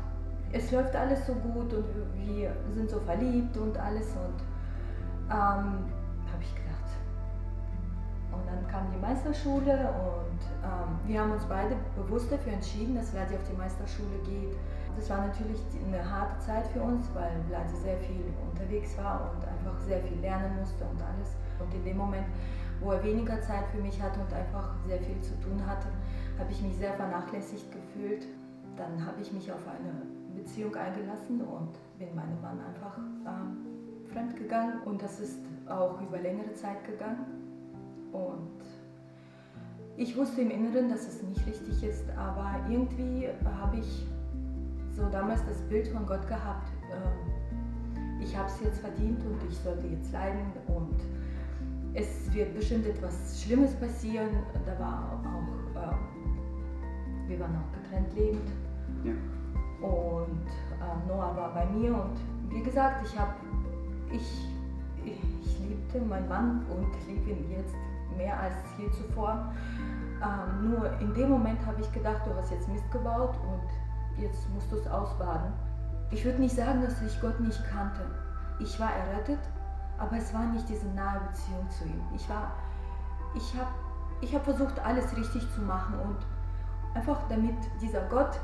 [0.52, 4.08] es läuft alles so gut und wir sind so verliebt und alles.
[4.08, 4.42] Und
[5.28, 5.84] ähm,
[6.32, 6.90] habe ich gedacht.
[8.32, 13.10] Und dann kam die Meisterschule und ähm, wir haben uns beide bewusst dafür entschieden, dass
[13.10, 14.56] Vladi auf die Meisterschule geht.
[14.96, 19.44] Das war natürlich eine harte Zeit für uns, weil Vladi sehr viel unterwegs war und
[19.44, 21.36] einfach sehr viel lernen musste und alles.
[21.58, 22.26] Und in dem Moment,
[22.80, 25.88] wo er weniger Zeit für mich hatte und einfach sehr viel zu tun hatte,
[26.38, 28.26] habe ich mich sehr vernachlässigt gefühlt.
[28.76, 30.02] Dann habe ich mich auf eine
[30.36, 36.18] Beziehung eingelassen und bin meinem Mann einfach äh, fremd gegangen und das ist auch über
[36.18, 37.24] längere Zeit gegangen.
[38.12, 38.60] Und
[39.96, 44.06] ich wusste im Inneren, dass es nicht richtig ist, aber irgendwie habe ich
[44.94, 49.56] so damals das Bild von Gott gehabt, äh, ich habe es jetzt verdient und ich
[49.58, 50.96] sollte jetzt leiden und
[51.94, 54.28] es wird bestimmt etwas Schlimmes passieren.
[54.64, 56.25] Da war auch, äh,
[57.26, 58.50] wir waren auch getrennt lebend.
[59.04, 59.12] Ja.
[59.86, 60.46] Und
[60.80, 62.16] äh, Noah war bei mir und
[62.48, 63.32] wie gesagt, ich habe,
[64.10, 64.48] ich,
[65.04, 67.74] ich liebte meinen Mann und liebe ihn jetzt
[68.16, 69.52] mehr als je zuvor.
[70.22, 74.48] Ähm, nur in dem Moment habe ich gedacht, du hast jetzt Mist gebaut und jetzt
[74.54, 75.52] musst du es ausbaden.
[76.10, 78.00] Ich würde nicht sagen, dass ich Gott nicht kannte.
[78.58, 79.40] Ich war errettet,
[79.98, 82.00] aber es war nicht diese nahe Beziehung zu ihm.
[82.14, 82.52] Ich war,
[83.34, 83.68] ich habe
[84.22, 86.16] ich hab versucht, alles richtig zu machen und
[86.96, 88.40] einfach damit dieser Gott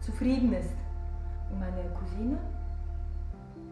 [0.00, 0.74] zufrieden ist.
[1.58, 2.38] Meine Cousine,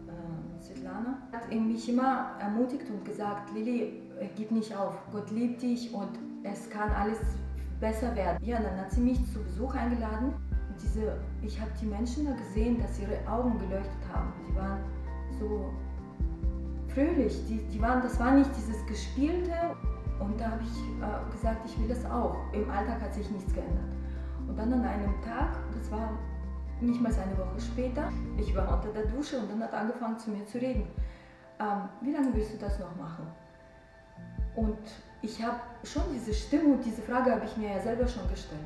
[0.07, 5.61] äh, Svetlana, hat mich immer ermutigt und gesagt, Lili, äh, gib nicht auf, Gott liebt
[5.61, 7.19] dich und es kann alles
[7.79, 8.37] besser werden.
[8.41, 10.33] Ja, dann hat sie mich zu Besuch eingeladen.
[10.69, 14.33] Und diese, ich habe die Menschen da gesehen, dass ihre Augen geleuchtet haben.
[14.47, 14.79] Die waren
[15.39, 15.71] so
[16.93, 17.45] fröhlich.
[17.47, 19.53] Die, die waren, das war nicht dieses Gespielte.
[20.19, 22.35] Und da habe ich äh, gesagt, ich will das auch.
[22.51, 23.98] Im Alltag hat sich nichts geändert.
[24.49, 26.09] Und dann an einem Tag, das war
[26.81, 30.17] nicht mal eine Woche später, ich war unter der Dusche und dann hat er angefangen
[30.17, 30.87] zu mir zu reden.
[31.59, 33.27] Ähm, wie lange willst du das noch machen?
[34.55, 34.79] Und
[35.21, 38.59] ich habe schon diese Stimme und diese Frage habe ich mir ja selber schon gestellt.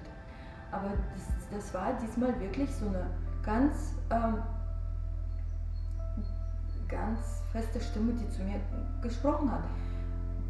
[0.72, 3.08] Aber das, das war diesmal wirklich so eine
[3.44, 4.38] ganz ähm,
[6.94, 8.60] ganz feste Stimme, die zu mir
[9.02, 9.64] gesprochen hat.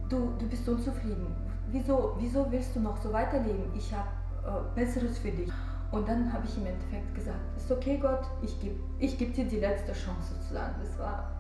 [0.10, 1.28] Du, du bist unzufrieden.
[1.72, 3.72] Wieso, wieso willst du noch so weiterleben?
[3.76, 4.08] Ich habe
[4.46, 5.52] äh, Besseres für dich.
[5.92, 9.46] Und dann habe ich im Endeffekt gesagt, ist okay Gott, ich gebe ich geb dir
[9.46, 10.74] die letzte Chance sozusagen.
[10.82, 11.32] Das war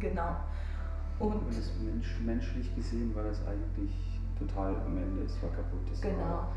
[0.00, 0.36] genau.
[1.18, 3.94] Und das Mensch, menschlich gesehen war das eigentlich
[4.38, 5.80] total am Ende, es war kaputt.
[5.90, 6.18] Das genau.
[6.18, 6.52] War,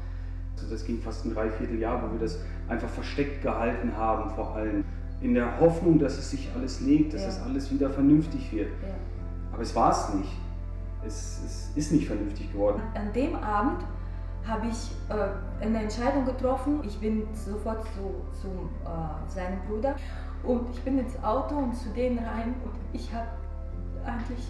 [0.55, 4.83] also das ging fast ein Dreivierteljahr, wo wir das einfach versteckt gehalten haben, vor allem
[5.21, 7.27] in der Hoffnung, dass es sich alles legt, dass ja.
[7.29, 8.69] es alles wieder vernünftig wird.
[8.81, 8.95] Ja.
[9.53, 10.37] Aber es war es nicht.
[11.05, 12.81] Es, es, ist nicht vernünftig geworden.
[12.93, 13.85] An dem Abend
[14.47, 16.81] habe ich äh, eine Entscheidung getroffen.
[16.83, 18.47] Ich bin sofort zu, zu
[18.85, 19.95] äh, seinem Bruder.
[20.43, 22.55] Und ich bin ins Auto und zu denen rein.
[22.63, 23.27] Und ich habe
[24.05, 24.47] eigentlich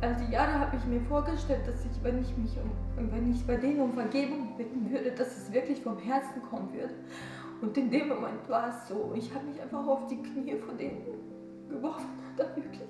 [0.00, 3.46] all die Jahre habe ich mir vorgestellt, dass ich, wenn ich mich um, wenn ich
[3.46, 6.94] bei denen um Vergebung bitten würde, dass es wirklich vom Herzen kommen würde.
[7.62, 10.76] Und in dem Moment war es so, ich habe mich einfach auf die Knie von
[10.76, 11.02] denen
[11.68, 12.06] geworfen.
[12.28, 12.82] Und da wirklich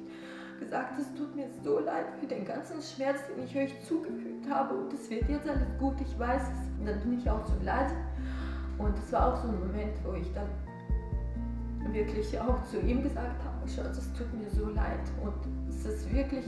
[0.58, 4.74] gesagt, es tut mir so leid für den ganzen Schmerz, den ich euch zugefügt habe
[4.74, 6.80] und es wird jetzt alles gut, ich weiß es.
[6.80, 7.90] Und dann bin ich auch zu Glad
[8.78, 10.48] und es war auch so ein Moment, wo ich dann
[11.92, 15.34] wirklich auch zu ihm gesagt habe, Schatz, es tut mir so leid und
[15.68, 16.44] es ist wirklich,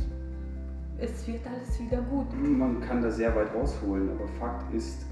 [0.99, 2.27] es wird alles wieder gut.
[2.41, 5.07] Man kann da sehr weit rausholen, aber Fakt ist,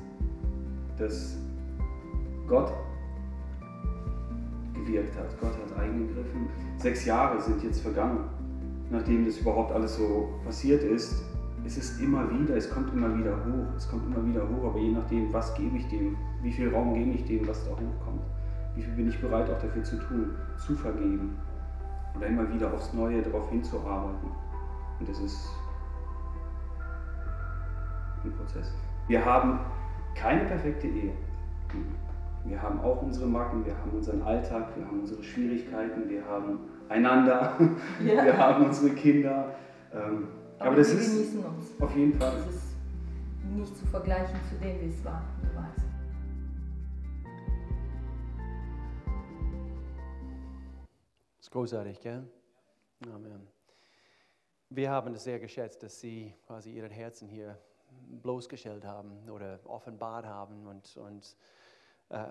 [0.98, 1.36] dass
[2.46, 2.72] Gott
[4.74, 5.40] gewirkt hat.
[5.40, 6.48] Gott hat eingegriffen.
[6.78, 8.24] Sechs Jahre sind jetzt vergangen,
[8.90, 11.24] nachdem das überhaupt alles so passiert ist.
[11.64, 14.78] Es ist immer wieder, es kommt immer wieder hoch, es kommt immer wieder hoch, aber
[14.78, 18.22] je nachdem, was gebe ich dem, wie viel Raum gebe ich dem, was da hochkommt,
[18.76, 21.36] wie viel bin ich bereit auch dafür zu tun, zu vergeben
[22.16, 24.30] oder immer wieder aufs Neue darauf hinzuarbeiten.
[25.00, 25.50] Und das ist
[28.24, 28.72] ein Prozess.
[29.08, 29.58] Wir haben
[30.14, 31.12] keine perfekte Ehe.
[32.44, 36.60] Wir haben auch unsere Macken, wir haben unseren Alltag, wir haben unsere Schwierigkeiten, wir haben
[36.88, 37.56] einander,
[38.04, 38.24] ja.
[38.24, 39.54] wir haben unsere Kinder.
[39.92, 41.80] Ähm, aber, aber das wir ist genießen uns.
[41.80, 42.32] Auf jeden Fall.
[42.46, 42.76] Das ist
[43.54, 45.86] nicht zu vergleichen zu dem, wie es war, du weißt.
[51.36, 52.26] Das ist großartig, gell?
[53.14, 53.46] Amen.
[54.68, 57.56] Wir haben es sehr geschätzt, dass Sie quasi Ihren Herzen hier
[58.22, 61.36] bloßgestellt haben oder offenbart haben und, und
[62.08, 62.24] äh,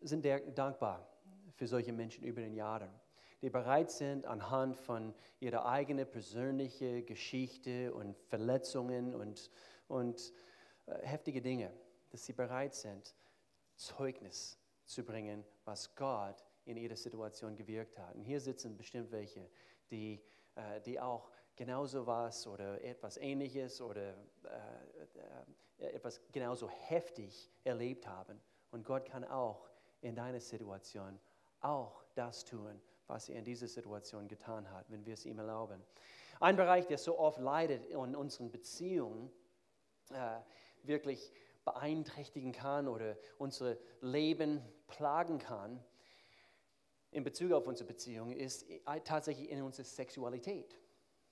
[0.00, 1.06] sind dankbar
[1.54, 2.88] für solche Menschen über den Jahren,
[3.46, 9.52] die bereit sind, anhand von ihrer eigenen persönlichen Geschichte und Verletzungen und,
[9.86, 10.32] und
[10.86, 11.72] äh, heftige Dinge,
[12.10, 13.14] dass sie bereit sind,
[13.76, 18.16] Zeugnis zu bringen, was Gott in ihrer Situation gewirkt hat.
[18.16, 19.48] Und hier sitzen bestimmt welche,
[19.92, 20.20] die,
[20.56, 28.08] äh, die auch genauso was oder etwas Ähnliches oder äh, äh, etwas genauso heftig erlebt
[28.08, 28.40] haben.
[28.72, 29.68] Und Gott kann auch
[30.00, 31.20] in deiner Situation
[31.60, 35.82] auch das tun, was er in dieser Situation getan hat, wenn wir es ihm erlauben.
[36.40, 39.30] Ein Bereich, der so oft leidet in unseren Beziehungen,
[40.10, 40.38] äh,
[40.82, 41.32] wirklich
[41.64, 45.82] beeinträchtigen kann oder unser Leben plagen kann,
[47.10, 48.66] in Bezug auf unsere Beziehung, ist
[49.04, 50.78] tatsächlich in unserer Sexualität.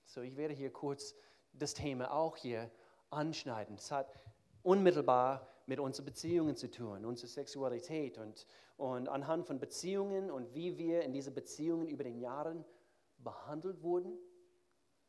[0.07, 1.15] So, ich werde hier kurz
[1.53, 2.71] das Thema auch hier
[3.11, 3.77] anschneiden.
[3.77, 4.13] Es hat
[4.63, 8.47] unmittelbar mit unseren Beziehungen zu tun, unsere Sexualität und,
[8.77, 12.65] und anhand von Beziehungen und wie wir in diese Beziehungen über den Jahren
[13.19, 14.19] behandelt wurden,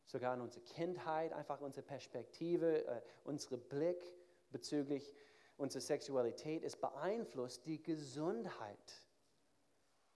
[0.05, 4.01] sogar in unserer Kindheit, einfach unsere Perspektive, äh, unser Blick
[4.51, 5.13] bezüglich
[5.57, 9.05] unserer Sexualität, es beeinflusst die Gesundheit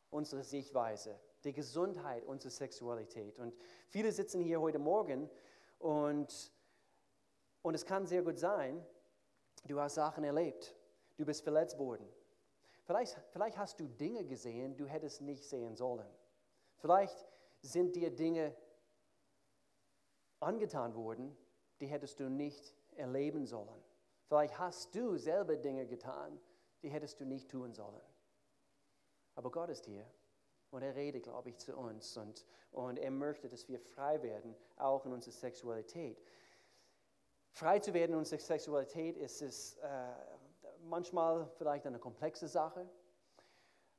[0.10, 3.40] unserer Sichtweise, die Gesundheit unserer Sexualität.
[3.40, 3.54] Und
[3.88, 5.30] viele sitzen hier heute Morgen
[5.78, 6.52] und,
[7.62, 8.86] und es kann sehr gut sein,
[9.68, 10.76] Du hast Sachen erlebt.
[11.18, 12.08] Du bist verletzt worden.
[12.86, 16.08] Vielleicht, vielleicht hast du Dinge gesehen, du hättest nicht sehen sollen.
[16.78, 17.26] Vielleicht
[17.62, 18.56] sind dir Dinge
[20.40, 21.36] angetan worden,
[21.82, 23.84] die hättest du nicht erleben sollen.
[24.28, 26.40] Vielleicht hast du selber Dinge getan,
[26.82, 28.02] die hättest du nicht tun sollen.
[29.36, 30.06] Aber Gott ist hier
[30.72, 34.56] und er redet, glaube ich, zu uns und, und er möchte, dass wir frei werden,
[34.78, 36.22] auch in unserer Sexualität.
[37.52, 39.88] Frei zu werden in unserer Sexualität ist es äh,
[40.84, 42.88] manchmal vielleicht eine komplexe Sache.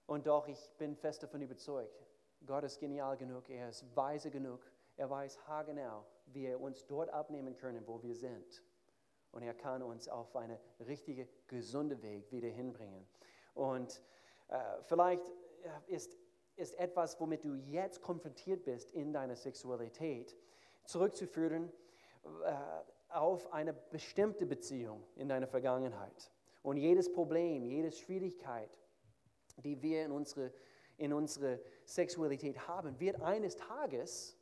[0.06, 2.04] Und doch, ich bin fest davon überzeugt,
[2.46, 4.60] Gott ist genial genug, er ist weise genug,
[4.96, 8.62] er weiß haargenau, wie er uns dort abnehmen kann, wo wir sind.
[9.32, 13.06] Und er kann uns auf einen richtigen, gesunden Weg wieder hinbringen.
[13.54, 14.02] Und
[14.48, 16.16] äh, vielleicht äh, ist,
[16.56, 20.36] ist etwas, womit du jetzt konfrontiert bist in deiner Sexualität,
[20.84, 21.70] zurückzuführen
[22.44, 22.54] äh,
[23.12, 26.30] auf eine bestimmte Beziehung in deiner Vergangenheit.
[26.62, 28.70] Und jedes Problem, jede Schwierigkeit,
[29.56, 30.52] die wir in unsere,
[30.96, 34.36] in unsere Sexualität haben, wird eines Tages,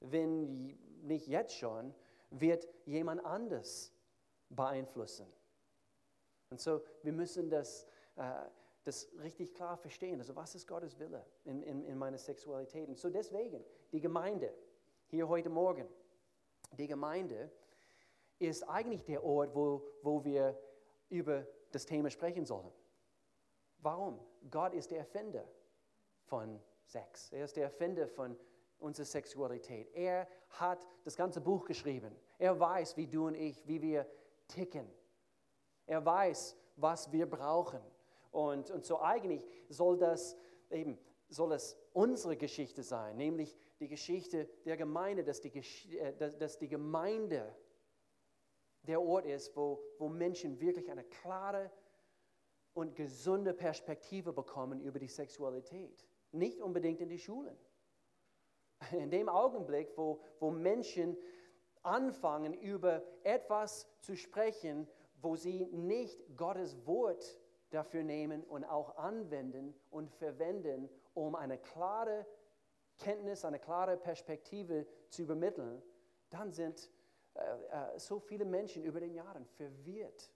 [0.00, 1.94] wenn nicht jetzt schon,
[2.30, 3.92] wird jemand anders
[4.48, 5.26] beeinflussen.
[6.50, 8.44] Und so, wir müssen das, äh,
[8.84, 10.20] das richtig klar verstehen.
[10.20, 12.88] Also, was ist Gottes Wille in, in, in meiner Sexualität?
[12.88, 14.52] Und so deswegen, die Gemeinde,
[15.06, 15.88] hier heute Morgen,
[16.72, 17.50] die Gemeinde
[18.48, 20.58] ist eigentlich der Ort, wo, wo wir
[21.08, 22.70] über das Thema sprechen sollen.
[23.78, 24.18] Warum?
[24.50, 25.44] Gott ist der Erfinder
[26.24, 27.32] von Sex.
[27.32, 28.36] Er ist der Erfinder von
[28.78, 29.90] unserer Sexualität.
[29.94, 32.14] Er hat das ganze Buch geschrieben.
[32.38, 34.06] Er weiß, wie du und ich, wie wir
[34.48, 34.88] ticken.
[35.86, 37.80] Er weiß, was wir brauchen.
[38.30, 40.36] Und, und so eigentlich soll das
[40.70, 45.52] eben, soll es unsere Geschichte sein, nämlich die Geschichte der Gemeinde, dass die,
[45.98, 47.54] äh, dass die Gemeinde
[48.86, 51.70] der Ort ist, wo, wo Menschen wirklich eine klare
[52.74, 56.06] und gesunde Perspektive bekommen über die Sexualität.
[56.32, 57.56] Nicht unbedingt in die Schulen.
[58.92, 61.16] In dem Augenblick, wo, wo Menschen
[61.82, 64.88] anfangen, über etwas zu sprechen,
[65.20, 67.38] wo sie nicht Gottes Wort
[67.70, 72.26] dafür nehmen und auch anwenden und verwenden, um eine klare
[72.98, 75.82] Kenntnis, eine klare Perspektive zu übermitteln,
[76.30, 76.90] dann sind
[77.34, 80.30] äh, äh, so viele Menschen über den Jahren verwirrt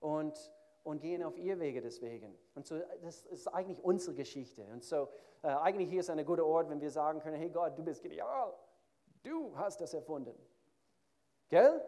[0.00, 0.52] und,
[0.84, 2.36] und gehen auf ihr Wege deswegen.
[2.54, 4.64] Und so, das ist eigentlich unsere Geschichte.
[4.72, 5.08] Und so,
[5.42, 8.02] äh, eigentlich hier ist ein guter Ort, wenn wir sagen können, hey Gott, du bist
[8.02, 8.52] genial,
[9.22, 10.34] du hast das erfunden.
[11.48, 11.82] Gell?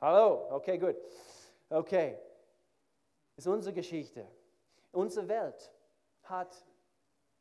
[0.00, 0.96] Hallo, okay, gut.
[1.70, 2.18] Okay,
[3.34, 4.26] das ist unsere Geschichte.
[4.92, 5.72] Unsere Welt
[6.22, 6.64] hat,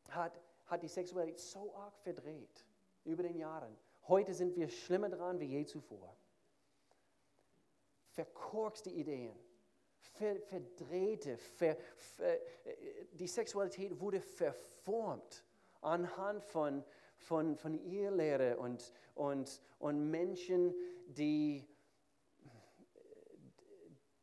[0.10, 2.66] hat, hat die Sexualität so arg verdreht
[3.04, 3.78] über den Jahren.
[4.08, 6.16] Heute sind wir schlimmer dran wie je zuvor.
[8.16, 9.38] Verkorkste Ideen,
[10.00, 12.40] ver, verdrehte, ver, ver,
[13.12, 15.44] die Sexualität wurde verformt
[15.82, 16.86] anhand von,
[17.18, 20.74] von, von Irrlehre und, und, und Menschen,
[21.08, 21.68] die,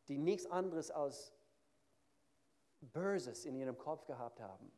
[0.09, 1.35] die nichts anderes als
[2.81, 4.73] Böses in ihrem Kopf gehabt haben.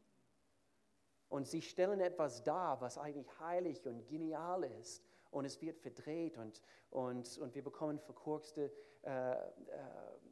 [1.28, 5.04] Und sie stellen etwas dar, was eigentlich heilig und genial ist.
[5.30, 6.60] Und es wird verdreht und,
[6.90, 8.72] und, und wir bekommen verkorkste
[9.04, 9.38] äh, äh,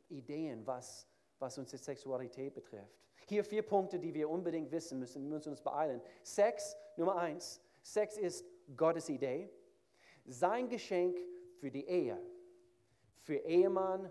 [0.09, 1.09] Ideen, was,
[1.39, 3.03] was unsere Sexualität betrifft.
[3.29, 5.23] Hier vier Punkte, die wir unbedingt wissen müssen.
[5.23, 6.01] Wir müssen uns beeilen.
[6.23, 7.61] Sex, Nummer eins.
[7.83, 8.45] Sex ist
[8.77, 9.51] Gottes Idee.
[10.25, 11.19] Sein Geschenk
[11.59, 12.21] für die Ehe,
[13.21, 14.11] für Ehemann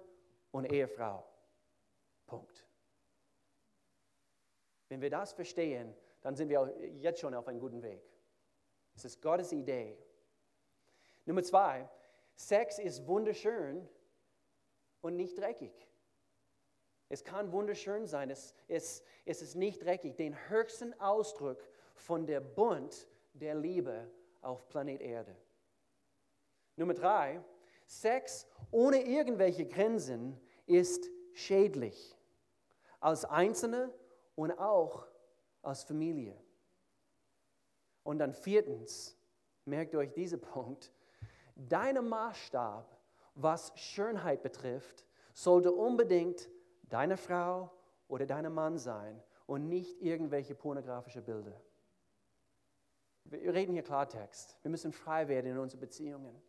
[0.52, 1.26] und Ehefrau.
[2.26, 2.66] Punkt.
[4.90, 8.02] Wenn wir das verstehen, dann sind wir jetzt schon auf einem guten Weg.
[8.96, 9.98] Es ist Gottes Idee.
[11.26, 11.90] Nummer zwei,
[12.36, 13.88] Sex ist wunderschön
[15.02, 15.74] und nicht dreckig.
[17.10, 20.16] Es kann wunderschön sein, es, es, es ist nicht dreckig.
[20.16, 21.62] Den höchsten Ausdruck
[21.94, 24.10] von der Bund der Liebe
[24.42, 25.36] auf Planet Erde.
[26.78, 27.44] Nummer drei,
[27.86, 32.18] Sex ohne irgendwelche Grenzen ist schädlich.
[33.02, 33.94] Als Einzelne
[34.36, 35.08] und auch
[35.62, 36.38] als Familie.
[38.04, 39.18] Und dann viertens,
[39.66, 40.92] merkt euch diesen Punkt,
[41.56, 43.01] dein Maßstab,
[43.36, 46.50] was Schönheit betrifft, sollte unbedingt
[46.84, 47.72] deine Frau
[48.08, 51.60] oder dein Mann sein und nicht irgendwelche pornografische Bilder.
[53.26, 54.58] Wir reden hier Klartext.
[54.62, 56.42] Wir müssen frei werden in unseren Beziehungen.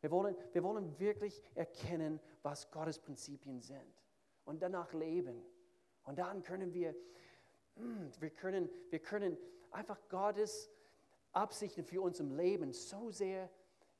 [0.00, 4.02] Wir wollen, wir wollen wirklich erkennen, was Gottes Prinzipien sind
[4.44, 5.42] und danach leben.
[6.04, 6.94] Und dann können wir,
[7.76, 9.38] hm, wir können, wir können
[9.70, 10.70] einfach Gottes
[11.32, 13.48] Absichten für unser Leben so sehr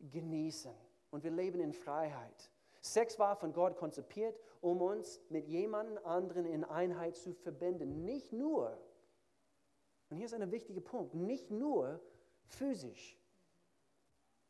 [0.00, 0.72] genießen.
[1.12, 2.50] Und wir leben in Freiheit.
[2.80, 8.04] Sex war von Gott konzipiert, um uns mit jemand anderen in Einheit zu verbinden.
[8.04, 8.76] Nicht nur,
[10.08, 12.00] und hier ist ein wichtiger Punkt, nicht nur
[12.44, 13.18] physisch.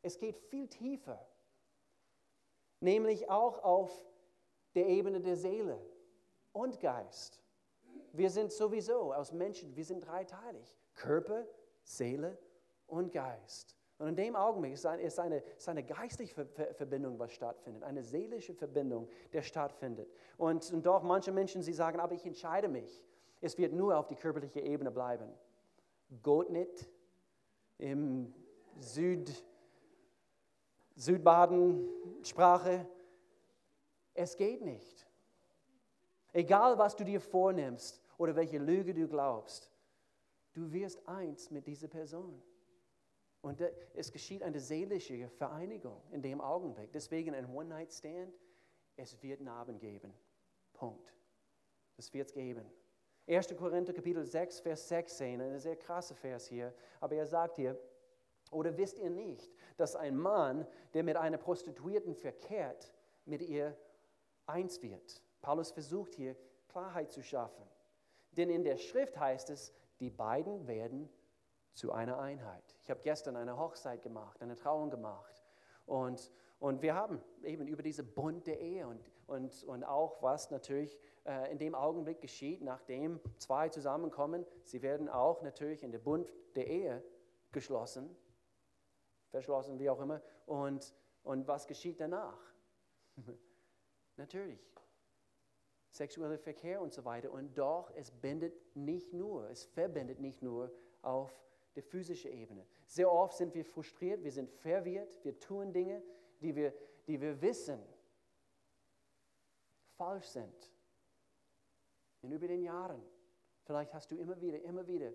[0.01, 1.27] Es geht viel tiefer,
[2.79, 3.91] nämlich auch auf
[4.73, 5.79] der Ebene der Seele
[6.53, 7.43] und Geist.
[8.13, 10.77] Wir sind sowieso aus Menschen, wir sind dreiteilig.
[10.93, 11.45] Körper,
[11.83, 12.37] Seele
[12.87, 13.77] und Geist.
[14.03, 18.03] Und in dem Augenblick ist eine, ist eine, ist eine geistliche Verbindung, was stattfindet, eine
[18.03, 20.11] seelische Verbindung, der stattfindet.
[20.37, 23.01] Und, und doch manche Menschen, sie sagen, aber ich entscheide mich.
[23.39, 25.29] Es wird nur auf die körperliche Ebene bleiben.
[26.21, 26.89] Gott nicht.
[27.77, 28.33] Im
[28.77, 29.31] Süd,
[30.97, 32.85] Südbaden-Sprache.
[34.13, 35.07] Es geht nicht.
[36.33, 39.71] Egal, was du dir vornimmst, oder welche Lüge du glaubst.
[40.53, 42.41] Du wirst eins mit dieser Person.
[43.43, 43.61] Und
[43.93, 46.93] es geschieht eine seelische Vereinigung in dem Augenblick.
[46.93, 48.39] Deswegen ein One-Night-Stand,
[48.95, 50.13] es wird Narben geben.
[50.71, 51.13] Punkt.
[51.97, 52.65] Das wird es geben.
[53.27, 53.53] 1.
[53.57, 57.77] Korinther Kapitel 6, Vers 16, ein sehr krasser Vers hier, aber er sagt hier,
[58.49, 62.93] oder wisst ihr nicht, dass ein Mann, der mit einer Prostituierten verkehrt,
[63.25, 63.77] mit ihr
[64.45, 65.21] eins wird?
[65.41, 66.37] Paulus versucht hier
[66.69, 67.65] Klarheit zu schaffen.
[68.31, 71.09] Denn in der Schrift heißt es, die beiden werden
[71.73, 72.72] zu einer Einheit.
[72.83, 75.41] Ich habe gestern eine Hochzeit gemacht, eine Trauung gemacht.
[75.85, 80.51] Und, und wir haben eben über diese Bund der Ehe und, und, und auch was
[80.51, 85.99] natürlich äh, in dem Augenblick geschieht, nachdem zwei zusammenkommen, sie werden auch natürlich in der
[85.99, 87.03] Bund der Ehe
[87.53, 88.13] geschlossen,
[89.29, 90.21] verschlossen, wie auch immer.
[90.45, 92.37] Und, und was geschieht danach?
[94.17, 94.59] natürlich,
[95.89, 97.31] sexueller Verkehr und so weiter.
[97.31, 100.69] Und doch, es bindet nicht nur, es verbindet nicht nur
[101.01, 101.33] auf
[101.75, 102.65] der physischen Ebene.
[102.85, 106.03] Sehr oft sind wir frustriert, wir sind verwirrt, wir tun Dinge,
[106.41, 106.73] die wir,
[107.07, 107.81] die wir wissen
[109.95, 110.71] falsch sind.
[112.21, 113.01] Und über den Jahren,
[113.63, 115.11] vielleicht hast du immer wieder, immer wieder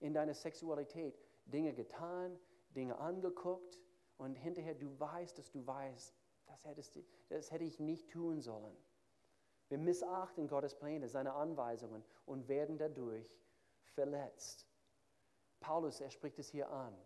[0.00, 2.38] in deiner Sexualität Dinge getan,
[2.74, 3.78] Dinge angeguckt
[4.18, 6.14] und hinterher du weißt, dass du weißt,
[6.46, 6.98] das, hättest,
[7.28, 8.76] das hätte ich nicht tun sollen.
[9.68, 13.38] Wir missachten Gottes Pläne, seine Anweisungen und werden dadurch
[13.94, 14.66] verletzt.
[15.60, 16.96] Paulus, er spricht es hier an.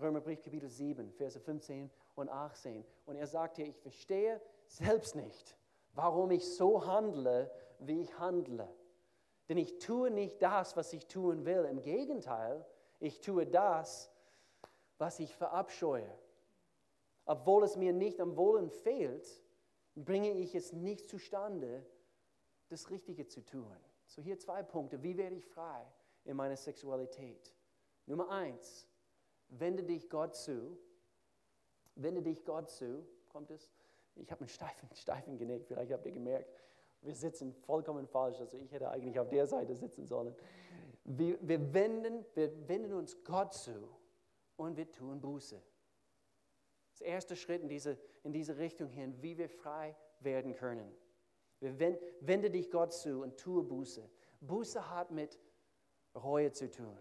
[0.00, 2.84] Römerbrief Kapitel 7, Verse 15 und 18.
[3.06, 5.56] Und er sagt hier, ich verstehe selbst nicht,
[5.92, 8.68] warum ich so handle, wie ich handle.
[9.48, 11.64] Denn ich tue nicht das, was ich tun will.
[11.64, 12.64] Im Gegenteil,
[12.98, 14.10] ich tue das,
[14.98, 16.10] was ich verabscheue.
[17.26, 19.42] Obwohl es mir nicht am Wollen fehlt,
[19.94, 21.84] bringe ich es nicht zustande,
[22.68, 23.76] das Richtige zu tun.
[24.06, 25.02] So hier zwei Punkte.
[25.02, 25.86] Wie werde ich frei
[26.24, 27.54] in meiner Sexualität?
[28.06, 28.86] Nummer eins,
[29.48, 30.78] wende dich Gott zu.
[31.96, 33.06] Wende dich Gott zu.
[33.28, 33.70] Kommt es?
[34.16, 36.50] Ich habe einen steifen, steifen Genick, vielleicht habt ihr gemerkt.
[37.02, 40.34] Wir sitzen vollkommen falsch, also ich hätte eigentlich auf der Seite sitzen sollen.
[41.04, 43.88] Wir, wir, wenden, wir wenden uns Gott zu
[44.56, 45.62] und wir tun Buße.
[46.92, 50.90] Das erste Schritt in diese, in diese Richtung hin, wie wir frei werden können.
[51.60, 54.08] Wir wend, wende dich Gott zu und tue Buße.
[54.40, 55.38] Buße hat mit
[56.14, 56.96] Reue zu tun.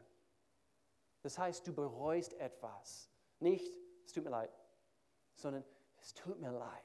[1.23, 3.09] Das heißt, du bereust etwas.
[3.39, 4.51] Nicht, es tut mir leid,
[5.35, 5.63] sondern
[5.97, 6.83] es tut mir leid.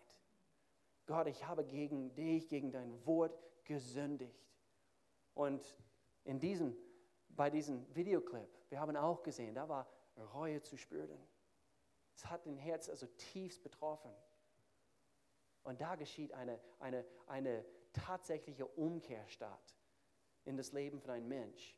[1.07, 4.49] Gott, ich habe gegen dich, gegen dein Wort gesündigt.
[5.35, 5.77] Und
[6.25, 6.77] in diesem,
[7.29, 9.87] bei diesem Videoclip, wir haben auch gesehen, da war
[10.35, 11.19] Reue zu spüren.
[12.15, 14.11] Es hat den Herz also tiefst betroffen.
[15.63, 19.77] Und da geschieht eine, eine, eine tatsächliche Umkehr statt
[20.45, 21.77] in das Leben von einem Mensch.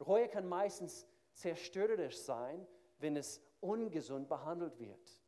[0.00, 1.06] Reue kann meistens
[1.38, 2.66] zerstörerisch sein,
[2.98, 5.22] wenn es ungesund behandelt wird.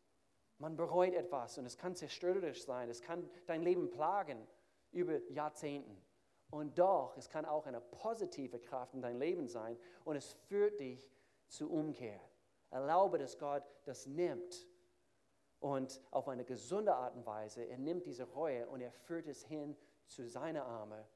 [0.59, 4.47] Man bereut etwas und es kann zerstörerisch sein, es kann dein Leben plagen
[4.91, 5.97] über Jahrzehnten.
[6.51, 10.81] Und doch, es kann auch eine positive Kraft in dein Leben sein und es führt
[10.81, 11.09] dich
[11.47, 12.21] zur Umkehr.
[12.71, 14.67] Erlaube, dass Gott das nimmt
[15.61, 19.45] und auf eine gesunde Art und Weise, er nimmt diese Reue und er führt es
[19.45, 21.07] hin zu seiner Arme,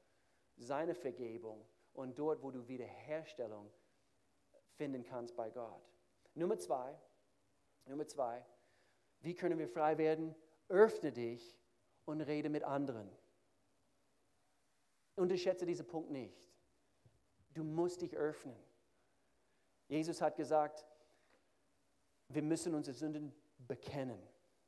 [0.55, 3.69] seine Vergebung und dort, wo du Wiederherstellung
[4.75, 5.81] finden kannst bei Gott.
[6.33, 6.97] Nummer zwei,
[7.85, 8.43] Nummer zwei,
[9.21, 10.35] wie können wir frei werden?
[10.67, 11.57] Öffne dich
[12.05, 13.09] und rede mit anderen.
[15.15, 16.37] Unterschätze diesen Punkt nicht.
[17.53, 18.55] Du musst dich öffnen.
[19.87, 20.85] Jesus hat gesagt,
[22.27, 24.21] wir müssen unsere Sünden bekennen.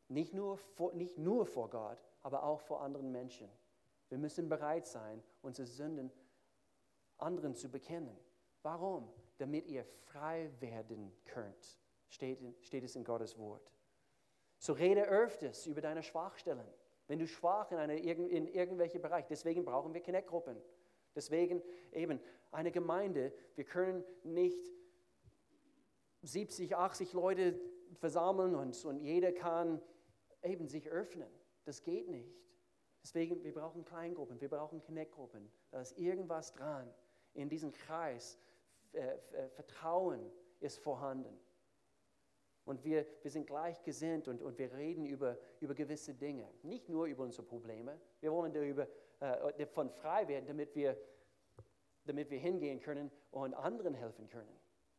[0.08, 3.50] Nicht nur, vor, nicht nur vor Gott, aber auch vor anderen Menschen.
[4.10, 6.12] Wir müssen bereit sein, unsere Sünden
[7.18, 8.18] anderen zu bekennen.
[8.62, 9.12] Warum?
[9.38, 11.80] Damit ihr frei werden könnt,
[12.10, 13.72] steht, steht es in Gottes Wort.
[14.58, 16.68] So rede öfters über deine Schwachstellen.
[17.08, 20.58] Wenn du schwach in, eine, in irgendwelchen Bereich, deswegen brauchen wir Connect-Gruppen.
[21.16, 21.62] Deswegen
[21.92, 22.20] eben
[22.52, 24.72] eine Gemeinde, wir können nicht
[26.22, 27.60] 70, 80 Leute
[27.96, 29.82] versammeln und, und jeder kann
[30.44, 31.30] eben sich öffnen.
[31.66, 32.36] Das geht nicht.
[33.04, 35.50] Deswegen, wir brauchen Kleingruppen, wir brauchen Connect-Gruppen.
[35.72, 36.94] Da ist irgendwas dran.
[37.34, 38.38] In diesem Kreis,
[39.52, 41.40] Vertrauen ist vorhanden.
[42.66, 46.52] Und wir, wir sind gleichgesinnt und, und wir reden über, über gewisse Dinge.
[46.64, 47.98] Nicht nur über unsere Probleme.
[48.20, 48.88] Wir wollen darüber
[49.20, 50.98] äh, davon frei werden, damit wir,
[52.04, 54.54] damit wir hingehen können und anderen helfen können.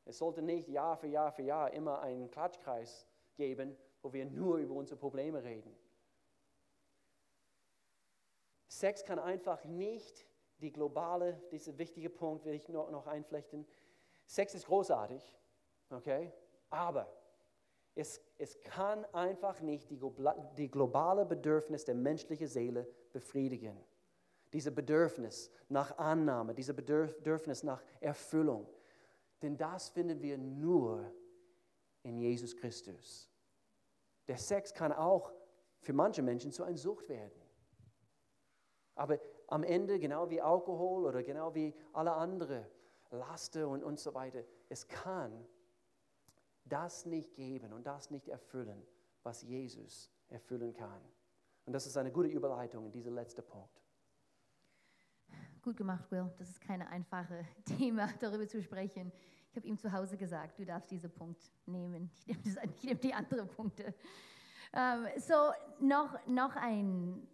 [0.07, 4.57] Es sollte nicht Jahr für Jahr für Jahr immer einen Klatschkreis geben, wo wir nur
[4.57, 5.77] über unsere Probleme reden.
[8.69, 10.27] Sex kann einfach nicht
[10.61, 13.67] die globale, dieser wichtige Punkt will ich noch, noch einflechten.
[14.29, 15.35] Sex ist großartig,
[15.89, 16.31] okay,
[16.69, 17.11] aber
[17.95, 19.99] es, es kann einfach nicht die,
[20.59, 23.83] die globale Bedürfnis der menschlichen Seele befriedigen.
[24.53, 28.69] Diese Bedürfnis nach Annahme, diese Bedürfnis nach Erfüllung.
[29.41, 31.11] Denn das finden wir nur
[32.03, 33.31] in Jesus Christus.
[34.27, 35.33] Der Sex kann auch
[35.81, 37.41] für manche Menschen zu einer Sucht werden.
[38.95, 42.67] Aber am Ende, genau wie Alkohol oder genau wie alle anderen
[43.11, 45.47] Laster und, und so weiter, es kann
[46.65, 48.83] das nicht geben und das nicht erfüllen,
[49.23, 51.01] was Jesus erfüllen kann.
[51.65, 53.83] Und das ist eine gute Überleitung in diesen letzten Punkt.
[55.63, 56.31] Gut gemacht, Will.
[56.39, 59.13] Das ist keine einfache Thema, darüber zu sprechen.
[59.51, 62.11] Ich habe ihm zu Hause gesagt, du darfst diesen Punkt nehmen.
[62.27, 63.95] Ich nehme, das, die anderen Punkte.
[64.71, 65.35] Um, ähm, so,
[65.81, 67.27] noch, noch ein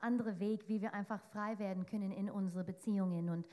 [0.00, 3.30] anderer Weg, wie wir einfach frei werden können in unsere Beziehungen.
[3.30, 3.46] Und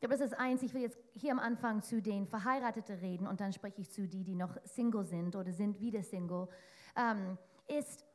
[0.00, 3.26] ich glaube, das ist eins, ich will jetzt hier am Anfang zu den Verheirateten reden
[3.26, 6.48] und dann spreche ich zu die, die noch Single sind oder sind wieder Single.
[6.96, 7.36] Ähm,
[7.68, 8.06] ist,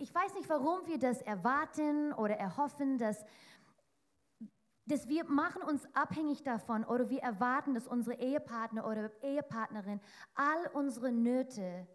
[0.00, 3.24] ich weiß nicht, warum wir das erwarten oder erhoffen, dass
[4.86, 10.00] dass wir machen uns abhängig davon oder wir erwarten, dass unsere Ehepartner oder Ehepartnerin
[10.34, 11.86] all unsere Nöte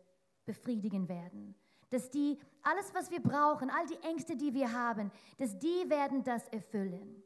[0.46, 1.56] befriedigen werden.
[1.90, 6.24] Dass die alles, was wir brauchen, all die Ängste, die wir haben, dass die werden
[6.24, 7.22] das erfüllen.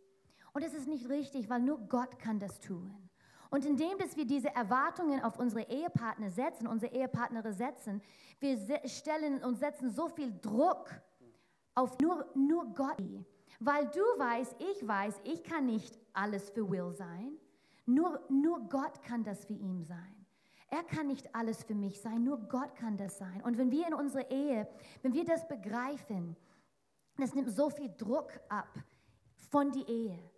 [0.56, 2.96] Und das ist nicht richtig, weil nur Gott kann das tun.
[3.50, 8.02] Und indem, dass wir diese Erwartungen auf unsere Ehepartner setzen, unsere Ehepartner setzen,
[8.40, 10.90] wir stellen und setzen so viel Druck
[11.74, 12.96] auf nur, nur Gott.
[13.60, 17.34] Weil du weißt, ich weiß, ich kann nicht alles für Will sein.
[17.86, 20.26] Nur, nur Gott kann das für ihn sein.
[20.70, 23.42] Er kann nicht alles für mich sein, nur Gott kann das sein.
[23.44, 24.70] Und wenn wir in unserer Ehe,
[25.02, 26.38] wenn wir das begreifen,
[27.18, 28.74] das nimmt so viel Druck ab
[29.52, 30.32] von der Ehe.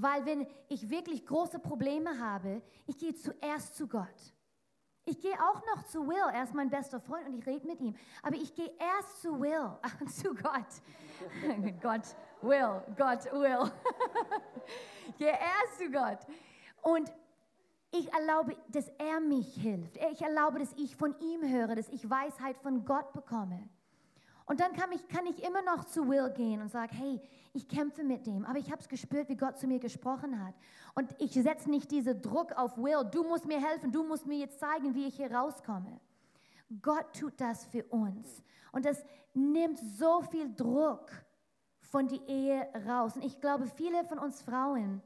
[0.00, 4.34] Weil wenn ich wirklich große Probleme habe, ich gehe zuerst zu Gott.
[5.04, 7.80] Ich gehe auch noch zu Will, er ist mein bester Freund und ich rede mit
[7.80, 7.96] ihm.
[8.22, 9.70] Aber ich gehe erst zu Will,
[10.08, 10.66] zu Gott.
[11.82, 12.02] Gott,
[12.42, 13.72] Will, Gott, Will.
[15.08, 16.18] ich gehe erst zu Gott.
[16.82, 17.10] Und
[17.90, 19.96] ich erlaube, dass er mich hilft.
[20.12, 23.66] Ich erlaube, dass ich von ihm höre, dass ich Weisheit von Gott bekomme.
[24.44, 27.20] Und dann kann ich, kann ich immer noch zu Will gehen und sagen, hey,
[27.58, 30.54] ich kämpfe mit dem, aber ich habe es gespürt, wie Gott zu mir gesprochen hat.
[30.94, 34.38] Und ich setze nicht diesen Druck auf Will, du musst mir helfen, du musst mir
[34.38, 36.00] jetzt zeigen, wie ich hier rauskomme.
[36.82, 38.42] Gott tut das für uns.
[38.70, 39.04] Und das
[39.34, 41.10] nimmt so viel Druck
[41.80, 43.16] von der Ehe raus.
[43.16, 45.02] Und ich glaube, viele von uns Frauen,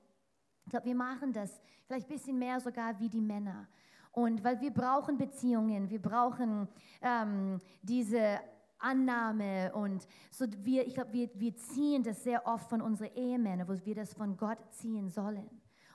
[0.65, 3.67] ich glaube, wir machen das vielleicht ein bisschen mehr sogar wie die Männer.
[4.11, 6.69] Und weil wir brauchen Beziehungen, wir brauchen
[7.01, 8.41] ähm, diese
[8.83, 13.69] Annahme und so wir, ich glaube, wir, wir ziehen das sehr oft von unseren Ehemännern,
[13.69, 15.49] wo wir das von Gott ziehen sollen.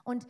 [0.04, 0.26] Und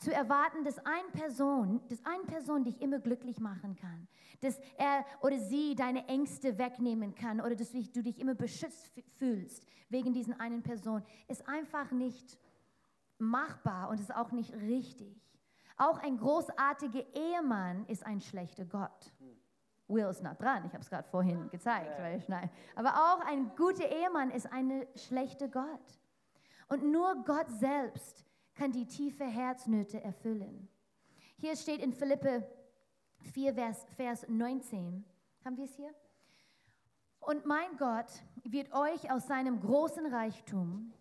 [0.00, 4.08] zu erwarten, dass eine Person, dass eine Person dich immer glücklich machen kann,
[4.40, 9.66] dass er oder sie deine Ängste wegnehmen kann oder dass du dich immer beschützt fühlst
[9.90, 12.38] wegen diesen einen Person, ist einfach nicht
[13.18, 15.20] machbar und ist auch nicht richtig.
[15.76, 19.12] Auch ein großartiger Ehemann ist ein schlechter Gott.
[19.90, 21.98] Will ist nah dran, ich habe es gerade vorhin gezeigt.
[22.00, 26.00] Weil ich, Aber auch ein guter Ehemann ist ein schlechter Gott.
[26.68, 28.24] Und nur Gott selbst
[28.54, 30.68] kann die tiefe Herznöte erfüllen.
[31.36, 32.46] Hier steht in Philippe
[33.32, 35.04] 4, Vers, Vers 19.
[35.44, 35.94] Haben wir es hier?
[37.20, 38.10] Und mein Gott
[38.44, 40.92] wird euch aus seinem großen Reichtum,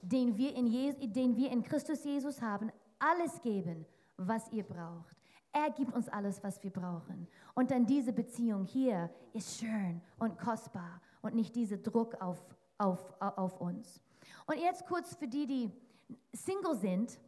[0.00, 3.86] den wir in, Jesus, den wir in Christus Jesus haben, alles geben,
[4.16, 5.16] was ihr braucht.
[5.56, 7.26] Er gibt uns alles, was wir brauchen.
[7.54, 12.44] Und dann diese Beziehung hier ist schön und kostbar und nicht dieser Druck auf,
[12.76, 14.02] auf, auf uns.
[14.46, 15.70] Und jetzt kurz für die, die
[16.34, 17.18] Single sind,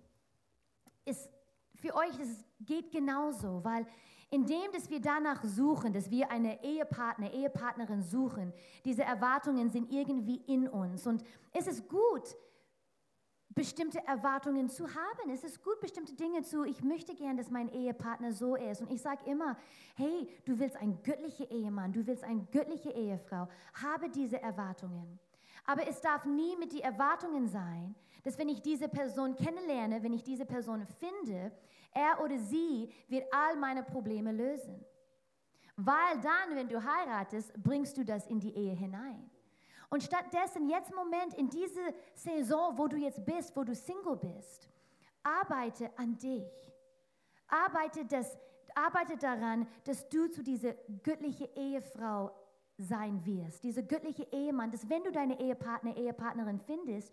[1.07, 1.31] ist
[1.75, 3.87] für euch, das geht genauso, weil
[4.29, 8.53] indem, dass wir danach suchen, dass wir eine Ehepartner, Ehepartnerin suchen,
[8.85, 11.07] diese Erwartungen sind irgendwie in uns.
[11.07, 12.37] Und es ist gut,
[13.59, 15.31] bestimmte Erwartungen zu haben.
[15.33, 18.81] Es ist gut, bestimmte Dinge zu, ich möchte gern, dass mein Ehepartner so ist.
[18.81, 19.57] Und ich sage immer,
[19.97, 25.19] hey, du willst ein göttlicher Ehemann, du willst eine göttliche Ehefrau, habe diese Erwartungen.
[25.65, 30.13] Aber es darf nie mit den Erwartungen sein, dass wenn ich diese Person kennenlerne, wenn
[30.13, 31.51] ich diese Person finde,
[31.93, 34.85] er oder sie wird all meine Probleme lösen.
[35.77, 39.29] Weil dann, wenn du heiratest, bringst du das in die Ehe hinein.
[39.91, 44.69] Und stattdessen, jetzt Moment, in diese Saison, wo du jetzt bist, wo du Single bist,
[45.23, 46.73] arbeite an dich.
[47.49, 48.37] Arbeite, das,
[48.75, 52.31] arbeite daran, dass du zu dieser göttlichen Ehefrau
[52.77, 57.13] sein wirst, dieser göttliche Ehemann, dass wenn du deine Ehepartner, Ehepartnerin findest,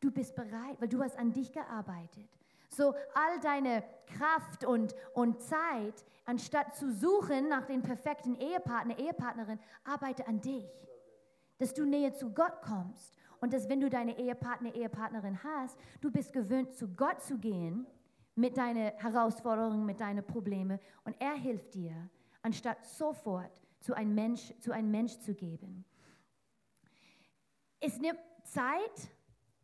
[0.00, 2.28] du bist bereit, weil du hast an dich gearbeitet.
[2.70, 9.58] So all deine Kraft und, und Zeit, anstatt zu suchen nach den perfekten Ehepartner, Ehepartnerin,
[9.84, 10.64] arbeite an dich
[11.60, 16.10] dass du näher zu Gott kommst und dass wenn du deine Ehepartner, Ehepartnerin hast, du
[16.10, 17.86] bist gewöhnt, zu Gott zu gehen
[18.34, 22.08] mit deinen Herausforderungen, mit deinen Problemen und er hilft dir,
[22.40, 25.84] anstatt sofort zu einem Mensch zu, einem Mensch zu geben.
[27.78, 29.10] Es nimmt Zeit,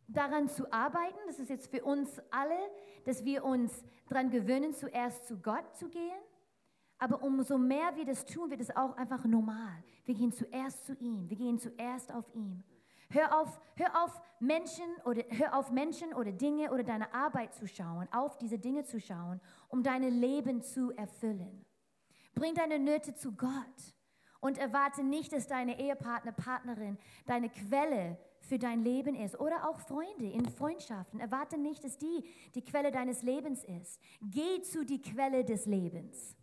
[0.07, 2.57] daran zu arbeiten, das ist jetzt für uns alle,
[3.05, 6.21] dass wir uns daran gewöhnen, zuerst zu Gott zu gehen
[6.99, 9.83] aber umso mehr wir das tun, wird es auch einfach normal.
[10.05, 11.29] Wir gehen zuerst zu ihm.
[11.29, 12.63] Wir gehen zuerst auf ihn.
[13.09, 17.67] Hör auf, hör auf Menschen oder hör auf Menschen oder Dinge oder deine Arbeit zu
[17.67, 19.39] schauen, auf diese Dinge zu schauen,
[19.69, 21.65] um dein Leben zu erfüllen.
[22.33, 23.95] Bring deine Nöte zu Gott
[24.41, 29.79] und erwarte nicht, dass deine Ehepartner, Partnerin deine Quelle für dein Leben ist oder auch
[29.79, 31.19] Freunde in Freundschaften.
[31.19, 32.23] Erwarte nicht, dass die
[32.55, 33.99] die Quelle deines Lebens ist.
[34.21, 36.35] Geh zu die Quelle des Lebens.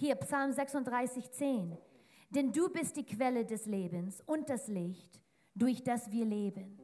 [0.00, 1.76] Hier Psalm 36, 10.
[2.30, 5.20] Denn du bist die Quelle des Lebens und das Licht,
[5.54, 6.80] durch das wir leben.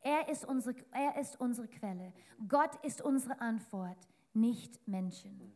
[0.00, 2.14] Er ist, unsere, er ist unsere Quelle.
[2.48, 3.98] Gott ist unsere Antwort,
[4.32, 5.54] nicht Menschen.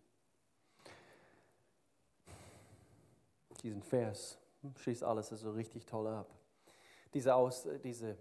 [3.63, 4.39] Diesen Vers
[4.77, 6.31] schließt alles so richtig toll ab.
[7.15, 8.17] Dieser, Aus, dieser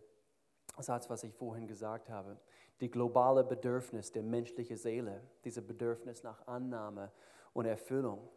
[0.77, 2.39] Satz, was ich vorhin gesagt habe,
[2.79, 7.11] die globale Bedürfnis der menschlichen Seele, diese Bedürfnis nach Annahme
[7.51, 8.29] und Erfüllung,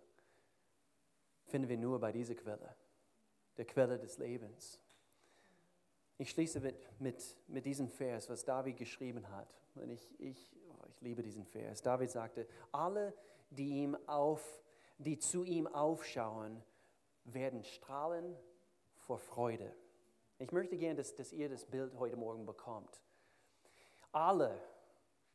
[1.54, 2.74] finden wir nur bei dieser Quelle,
[3.56, 4.80] der Quelle des Lebens.
[6.18, 9.46] Ich schließe mit, mit, mit diesem Vers, was David geschrieben hat.
[9.76, 11.80] Und ich, ich, oh, ich liebe diesen Vers.
[11.80, 13.14] David sagte, alle,
[13.50, 14.60] die, ihm auf,
[14.98, 16.60] die zu ihm aufschauen,
[17.22, 18.36] werden strahlen
[18.96, 19.72] vor Freude.
[20.40, 23.00] Ich möchte gerne, dass, dass ihr das Bild heute Morgen bekommt.
[24.10, 24.60] Alle,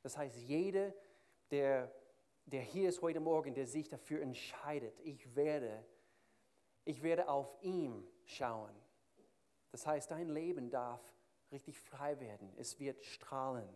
[0.04, 0.94] das heißt jeder,
[1.50, 1.90] der,
[2.46, 5.86] der hier ist heute Morgen, der sich dafür entscheidet, ich werde,
[6.90, 8.74] ich werde auf ihn schauen.
[9.72, 11.00] Das heißt, dein Leben darf
[11.52, 12.52] richtig frei werden.
[12.58, 13.70] Es wird strahlen.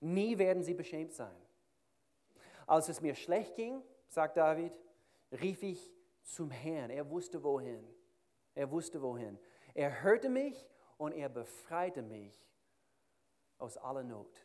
[0.00, 1.40] Nie werden sie beschämt sein.
[2.66, 4.72] Als es mir schlecht ging, sagt David,
[5.30, 5.92] rief ich
[6.24, 6.90] zum Herrn.
[6.90, 7.86] Er wusste wohin.
[8.56, 9.38] Er wusste wohin.
[9.74, 12.34] Er hörte mich und er befreite mich
[13.58, 14.36] aus aller Not.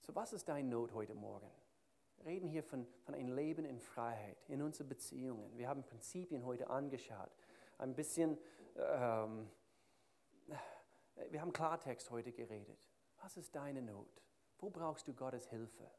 [0.00, 1.48] So, was ist deine Not heute Morgen?
[2.24, 5.56] Reden hier von, von einem Leben in Freiheit, in unseren Beziehungen.
[5.56, 7.30] Wir haben Prinzipien heute angeschaut.
[7.78, 8.38] Ein bisschen,
[8.76, 9.48] ähm,
[11.30, 12.88] wir haben Klartext heute geredet.
[13.22, 14.22] Was ist deine Not?
[14.58, 15.90] Wo brauchst du Gottes Hilfe?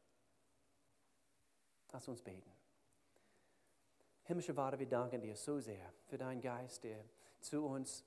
[1.92, 2.52] Lass uns beten.
[4.24, 7.02] Himmlische Vater, wir danken dir so sehr für deinen Geist, der
[7.40, 8.04] zu uns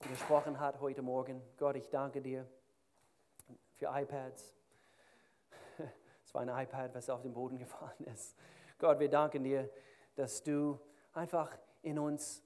[0.00, 1.40] gesprochen hat heute Morgen.
[1.56, 2.46] Gott, ich danke dir
[3.72, 4.57] für iPads.
[6.28, 8.36] Es war ein iPad, was auf den Boden gefallen ist.
[8.78, 9.70] Gott, wir danken dir,
[10.14, 10.78] dass du
[11.14, 12.44] einfach in uns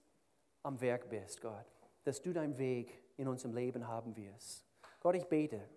[0.62, 1.66] am Werk bist, Gott.
[2.04, 4.64] Dass du deinen Weg in unserem Leben haben wirst.
[5.00, 5.68] Gott, ich bete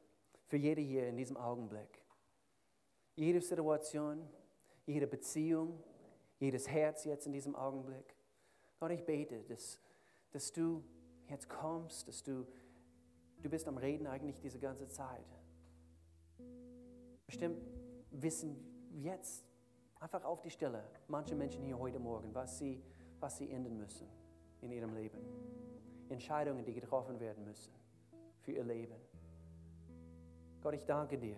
[0.45, 2.05] für jede hier in diesem Augenblick.
[3.15, 4.29] Jede Situation,
[4.85, 5.81] jede Beziehung,
[6.37, 8.15] jedes Herz jetzt in diesem Augenblick.
[8.79, 9.79] Gott, ich bete, dass,
[10.29, 10.83] dass du
[11.27, 12.45] jetzt kommst, dass du,
[13.41, 15.25] du bist am Reden eigentlich diese ganze Zeit.
[17.25, 17.74] Bestimmt
[18.21, 18.55] wissen
[18.91, 19.45] jetzt
[19.99, 22.81] einfach auf die Stelle manche Menschen hier heute Morgen, was sie,
[23.19, 24.07] was sie ändern müssen
[24.61, 25.19] in ihrem Leben.
[26.09, 27.73] Entscheidungen, die getroffen werden müssen
[28.41, 28.95] für ihr Leben.
[30.61, 31.37] Gott, ich danke dir,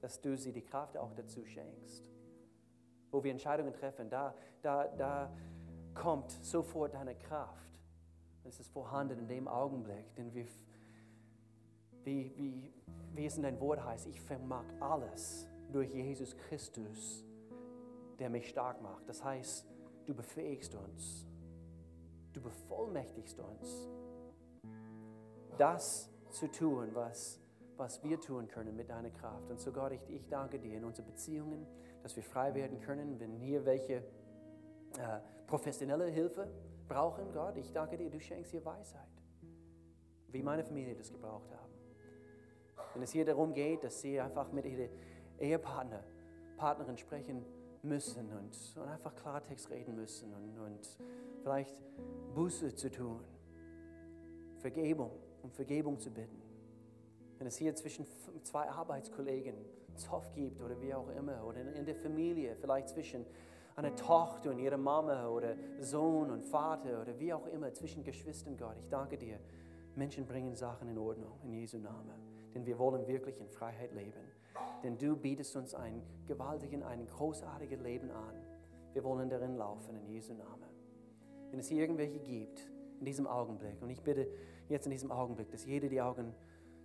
[0.00, 2.12] dass du sie die Kraft auch dazu schenkst
[3.12, 5.30] wo wir Entscheidungen treffen, da, da, da
[5.94, 7.78] kommt sofort deine Kraft.
[8.44, 10.46] Es ist vorhanden in dem Augenblick, denn wir,
[12.02, 12.72] wie, wie,
[13.14, 17.24] wie es in dein Wort heißt, ich vermag alles durch Jesus Christus,
[18.18, 19.08] der mich stark macht.
[19.08, 19.66] Das heißt,
[20.06, 21.26] du befähigst uns,
[22.32, 23.88] du bevollmächtigst uns,
[25.58, 27.40] das zu tun, was,
[27.76, 29.50] was wir tun können mit deiner Kraft.
[29.50, 31.66] Und so Gott, ich, ich danke dir in unseren Beziehungen,
[32.02, 36.48] dass wir frei werden können, wenn hier welche äh, professionelle Hilfe
[36.88, 37.32] brauchen.
[37.32, 39.08] Gott, ich danke dir, du schenkst hier Weisheit,
[40.28, 41.72] wie meine Familie das gebraucht haben.
[42.94, 44.90] Wenn es hier darum geht, dass sie einfach mit ihrem
[45.42, 46.02] Ehepartner,
[46.56, 47.44] Partnerin sprechen
[47.82, 50.98] müssen und, und einfach Klartext reden müssen und, und
[51.42, 51.76] vielleicht
[52.34, 53.20] Buße zu tun,
[54.58, 55.10] Vergebung,
[55.42, 56.40] um Vergebung zu bitten.
[57.38, 58.06] Wenn es hier zwischen
[58.42, 59.56] zwei Arbeitskollegen
[59.96, 63.26] Zoff gibt oder wie auch immer, oder in der Familie, vielleicht zwischen
[63.74, 68.56] einer Tochter und ihrer Mama oder Sohn und Vater oder wie auch immer, zwischen Geschwistern,
[68.56, 69.38] Gott, ich danke dir.
[69.96, 72.14] Menschen bringen Sachen in Ordnung in Jesu Namen,
[72.54, 74.20] denn wir wollen wirklich in Freiheit leben.
[74.82, 78.34] Denn du bietest uns ein gewaltiges, ein großartiges Leben an.
[78.92, 80.68] Wir wollen darin laufen in Jesu Namen.
[81.50, 84.28] Wenn es hier irgendwelche gibt, in diesem Augenblick, und ich bitte
[84.68, 86.34] jetzt in diesem Augenblick, dass jeder die Augen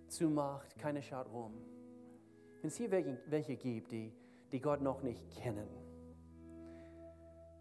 [0.08, 1.52] zumacht, keiner schaut rum,
[2.60, 4.12] wenn es hier welche gibt, die,
[4.50, 5.68] die Gott noch nicht kennen,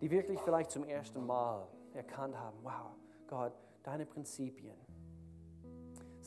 [0.01, 2.91] die wirklich vielleicht zum ersten Mal erkannt haben, wow,
[3.27, 3.53] Gott,
[3.83, 4.75] deine Prinzipien,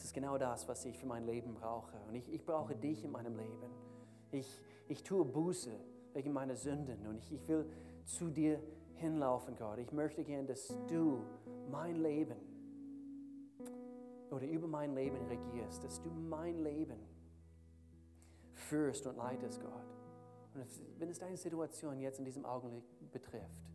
[0.01, 1.95] das ist genau das, was ich für mein Leben brauche.
[2.09, 3.71] Und ich, ich brauche dich in meinem Leben.
[4.33, 5.71] Ich, ich tue Buße
[6.15, 7.71] wegen meiner Sünden und ich, ich will
[8.07, 8.63] zu dir
[8.95, 9.77] hinlaufen, Gott.
[9.77, 11.23] Ich möchte gern, dass du
[11.71, 12.39] mein Leben
[14.31, 16.99] oder über mein Leben regierst, dass du mein Leben
[18.55, 19.85] führst und leitest, Gott.
[20.55, 20.65] Und
[20.99, 23.69] wenn es deine Situation jetzt in diesem Augenblick betrifft,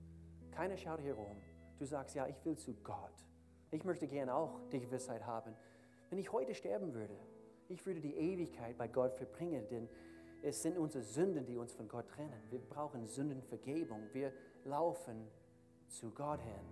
[0.49, 1.37] keiner schaut hier rum.
[1.77, 3.13] Du sagst, ja, ich will zu Gott.
[3.69, 5.53] Ich möchte gerne auch die Gewissheit haben,
[6.09, 7.15] wenn ich heute sterben würde,
[7.67, 9.89] ich würde die Ewigkeit bei Gott verbringen, denn
[10.43, 12.43] es sind unsere Sünden, die uns von Gott trennen.
[12.51, 14.09] Wir brauchen Sündenvergebung.
[14.13, 14.31] Wir
[14.63, 15.27] laufen
[15.87, 16.65] zu Gott hin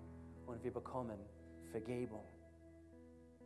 [0.45, 1.19] und wir bekommen
[1.63, 2.25] Vergebung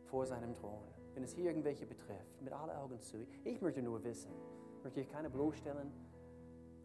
[0.04, 0.82] vor seinem Thron.
[1.14, 3.26] wenn es hier irgendwelche betrifft, mit allen Augen zu.
[3.42, 4.30] Ich möchte nur wissen,
[4.76, 5.90] ich möchte hier keine bloßstellen,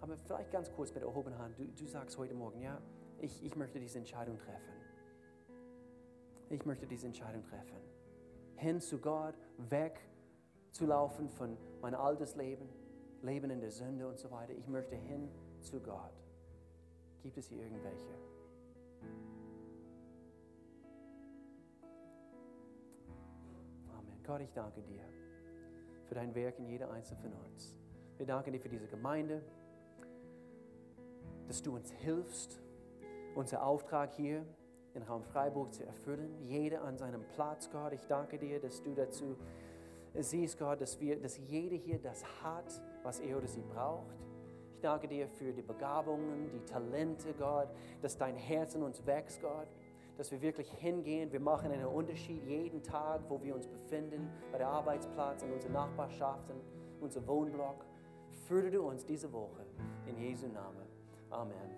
[0.02, 1.60] aber vielleicht ganz kurz mit erhobener Hand.
[1.60, 2.82] Du, du sagst heute Morgen, ja,
[3.20, 4.74] ich, ich möchte diese Entscheidung treffen.
[6.50, 7.78] Ich möchte diese Entscheidung treffen.
[8.56, 10.00] Hin zu Gott, weg
[10.72, 12.68] zu laufen von meinem altes Leben,
[13.22, 14.54] Leben in der Sünde und so weiter.
[14.54, 15.30] Ich möchte hin
[15.62, 16.14] zu Gott.
[17.22, 18.14] Gibt es hier irgendwelche?
[23.98, 24.24] Amen.
[24.26, 25.04] Gott, ich danke dir
[26.06, 27.76] für dein Werk in jeder einzelnen von uns.
[28.18, 29.42] Wir danken dir für diese Gemeinde,
[31.48, 32.62] dass du uns hilfst,
[33.36, 34.46] unser Auftrag hier
[34.96, 36.36] in Raum Freiburg zu erfüllen.
[36.42, 37.94] Jeder an seinem Platz, Gott.
[37.94, 39.36] Ich danke dir, dass du dazu
[40.14, 44.16] siehst, Gott, dass, wir, dass jeder hier das hat, was er oder sie braucht.
[44.74, 47.70] Ich danke dir für die Begabungen, die Talente, Gott,
[48.02, 49.68] dass dein Herz in uns wächst, Gott.
[50.18, 54.60] Dass wir wirklich hingehen, wir machen einen Unterschied jeden Tag, wo wir uns befinden, bei
[54.60, 56.58] der Arbeitsplatz, in unserer Nachbarschaft, in
[57.02, 57.84] unserem Wohnblock.
[58.48, 59.66] Führe du uns diese Woche
[60.06, 60.86] in Jesu Namen.
[61.32, 61.72] Amen.